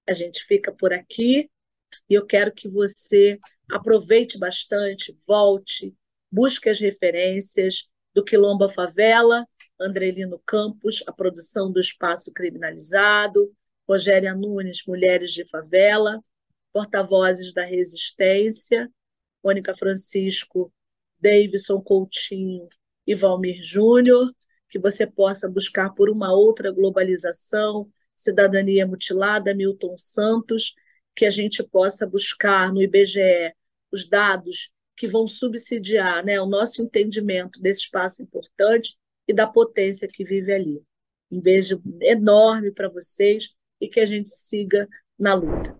A 0.08 0.12
gente 0.12 0.44
fica 0.44 0.72
por 0.72 0.92
aqui 0.92 1.50
e 2.08 2.14
eu 2.14 2.26
quero 2.26 2.52
que 2.52 2.68
você 2.68 3.38
aproveite 3.70 4.38
bastante, 4.38 5.16
volte, 5.26 5.94
busque 6.30 6.68
as 6.68 6.80
referências 6.80 7.88
do 8.14 8.24
Quilomba 8.24 8.68
Favela, 8.68 9.46
Andrelino 9.78 10.40
Campos, 10.44 11.02
a 11.06 11.12
produção 11.12 11.72
do 11.72 11.80
Espaço 11.80 12.32
Criminalizado, 12.32 13.52
Rogéria 13.88 14.34
Nunes, 14.34 14.84
Mulheres 14.86 15.32
de 15.32 15.44
Favela, 15.44 16.22
porta-vozes 16.72 17.52
da 17.52 17.64
Resistência, 17.64 18.90
Mônica 19.42 19.74
Francisco, 19.74 20.72
Davidson 21.18 21.80
Coutinho 21.80 22.68
e 23.06 23.14
Valmir 23.14 23.62
Júnior, 23.62 24.32
que 24.68 24.78
você 24.78 25.06
possa 25.06 25.48
buscar 25.48 25.90
por 25.90 26.08
uma 26.08 26.32
outra 26.32 26.70
globalização, 26.70 27.90
cidadania 28.14 28.86
mutilada, 28.86 29.54
Milton 29.54 29.96
Santos, 29.98 30.74
que 31.14 31.24
a 31.24 31.30
gente 31.30 31.62
possa 31.62 32.06
buscar 32.06 32.72
no 32.72 32.82
IBGE 32.82 33.52
os 33.92 34.08
dados 34.08 34.70
que 34.96 35.06
vão 35.06 35.26
subsidiar 35.26 36.24
né, 36.24 36.40
o 36.40 36.46
nosso 36.46 36.82
entendimento 36.82 37.60
desse 37.60 37.80
espaço 37.80 38.22
importante 38.22 38.98
e 39.26 39.32
da 39.32 39.46
potência 39.46 40.06
que 40.06 40.24
vive 40.24 40.52
ali. 40.52 40.82
Um 41.30 41.40
beijo 41.40 41.80
enorme 42.02 42.70
para 42.70 42.88
vocês 42.88 43.54
e 43.80 43.88
que 43.88 44.00
a 44.00 44.06
gente 44.06 44.28
siga 44.28 44.86
na 45.18 45.32
luta. 45.32 45.79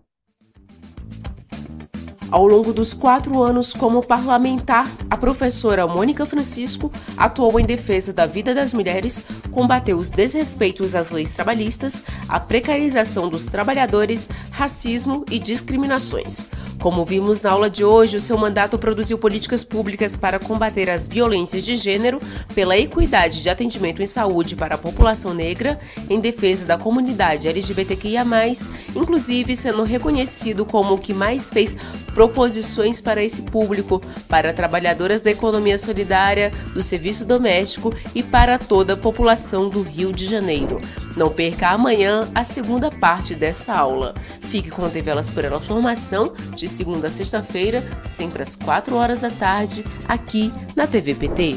Ao 2.30 2.46
longo 2.46 2.72
dos 2.72 2.94
quatro 2.94 3.42
anos 3.42 3.74
como 3.74 4.06
parlamentar, 4.06 4.88
a 5.10 5.16
professora 5.16 5.84
Mônica 5.88 6.24
Francisco 6.24 6.92
atuou 7.16 7.58
em 7.58 7.64
defesa 7.64 8.12
da 8.12 8.24
vida 8.24 8.54
das 8.54 8.72
mulheres, 8.72 9.24
combateu 9.50 9.98
os 9.98 10.10
desrespeitos 10.10 10.94
às 10.94 11.10
leis 11.10 11.30
trabalhistas, 11.30 12.04
a 12.28 12.38
precarização 12.38 13.28
dos 13.28 13.46
trabalhadores, 13.46 14.28
racismo 14.52 15.24
e 15.28 15.40
discriminações. 15.40 16.46
Como 16.80 17.04
vimos 17.04 17.42
na 17.42 17.50
aula 17.50 17.68
de 17.68 17.84
hoje, 17.84 18.16
o 18.16 18.20
seu 18.20 18.38
mandato 18.38 18.78
produziu 18.78 19.18
políticas 19.18 19.62
públicas 19.62 20.16
para 20.16 20.38
combater 20.38 20.88
as 20.88 21.06
violências 21.06 21.62
de 21.62 21.76
gênero, 21.76 22.18
pela 22.54 22.78
equidade 22.78 23.42
de 23.42 23.50
atendimento 23.50 24.00
em 24.00 24.06
saúde 24.06 24.56
para 24.56 24.76
a 24.76 24.78
população 24.78 25.34
negra, 25.34 25.78
em 26.08 26.20
defesa 26.20 26.64
da 26.64 26.78
comunidade 26.78 27.48
LGBTQIA, 27.48 28.24
inclusive 28.96 29.54
sendo 29.56 29.82
reconhecido 29.82 30.64
como 30.64 30.94
o 30.94 30.98
que 30.98 31.12
mais 31.12 31.50
fez 31.50 31.76
proposições 32.20 33.00
para 33.00 33.24
esse 33.24 33.40
público, 33.40 33.98
para 34.28 34.52
trabalhadoras 34.52 35.22
da 35.22 35.30
economia 35.30 35.78
solidária, 35.78 36.50
do 36.74 36.82
serviço 36.82 37.24
doméstico 37.24 37.94
e 38.14 38.22
para 38.22 38.58
toda 38.58 38.92
a 38.92 38.96
população 38.96 39.70
do 39.70 39.80
Rio 39.80 40.12
de 40.12 40.26
Janeiro. 40.26 40.82
Não 41.16 41.30
perca 41.30 41.70
amanhã 41.70 42.28
a 42.34 42.44
segunda 42.44 42.90
parte 42.90 43.34
dessa 43.34 43.72
aula. 43.72 44.12
Fique 44.42 44.68
com 44.70 44.84
a 44.84 44.90
TV 44.90 45.10
Elas 45.10 45.30
por 45.30 45.46
Elas 45.46 45.64
Formação, 45.64 46.34
de 46.54 46.68
segunda 46.68 47.08
a 47.08 47.10
sexta-feira, 47.10 47.82
sempre 48.04 48.42
às 48.42 48.54
4 48.54 48.94
horas 48.96 49.22
da 49.22 49.30
tarde, 49.30 49.82
aqui 50.06 50.52
na 50.76 50.86
TV 50.86 51.14
PT. 51.14 51.56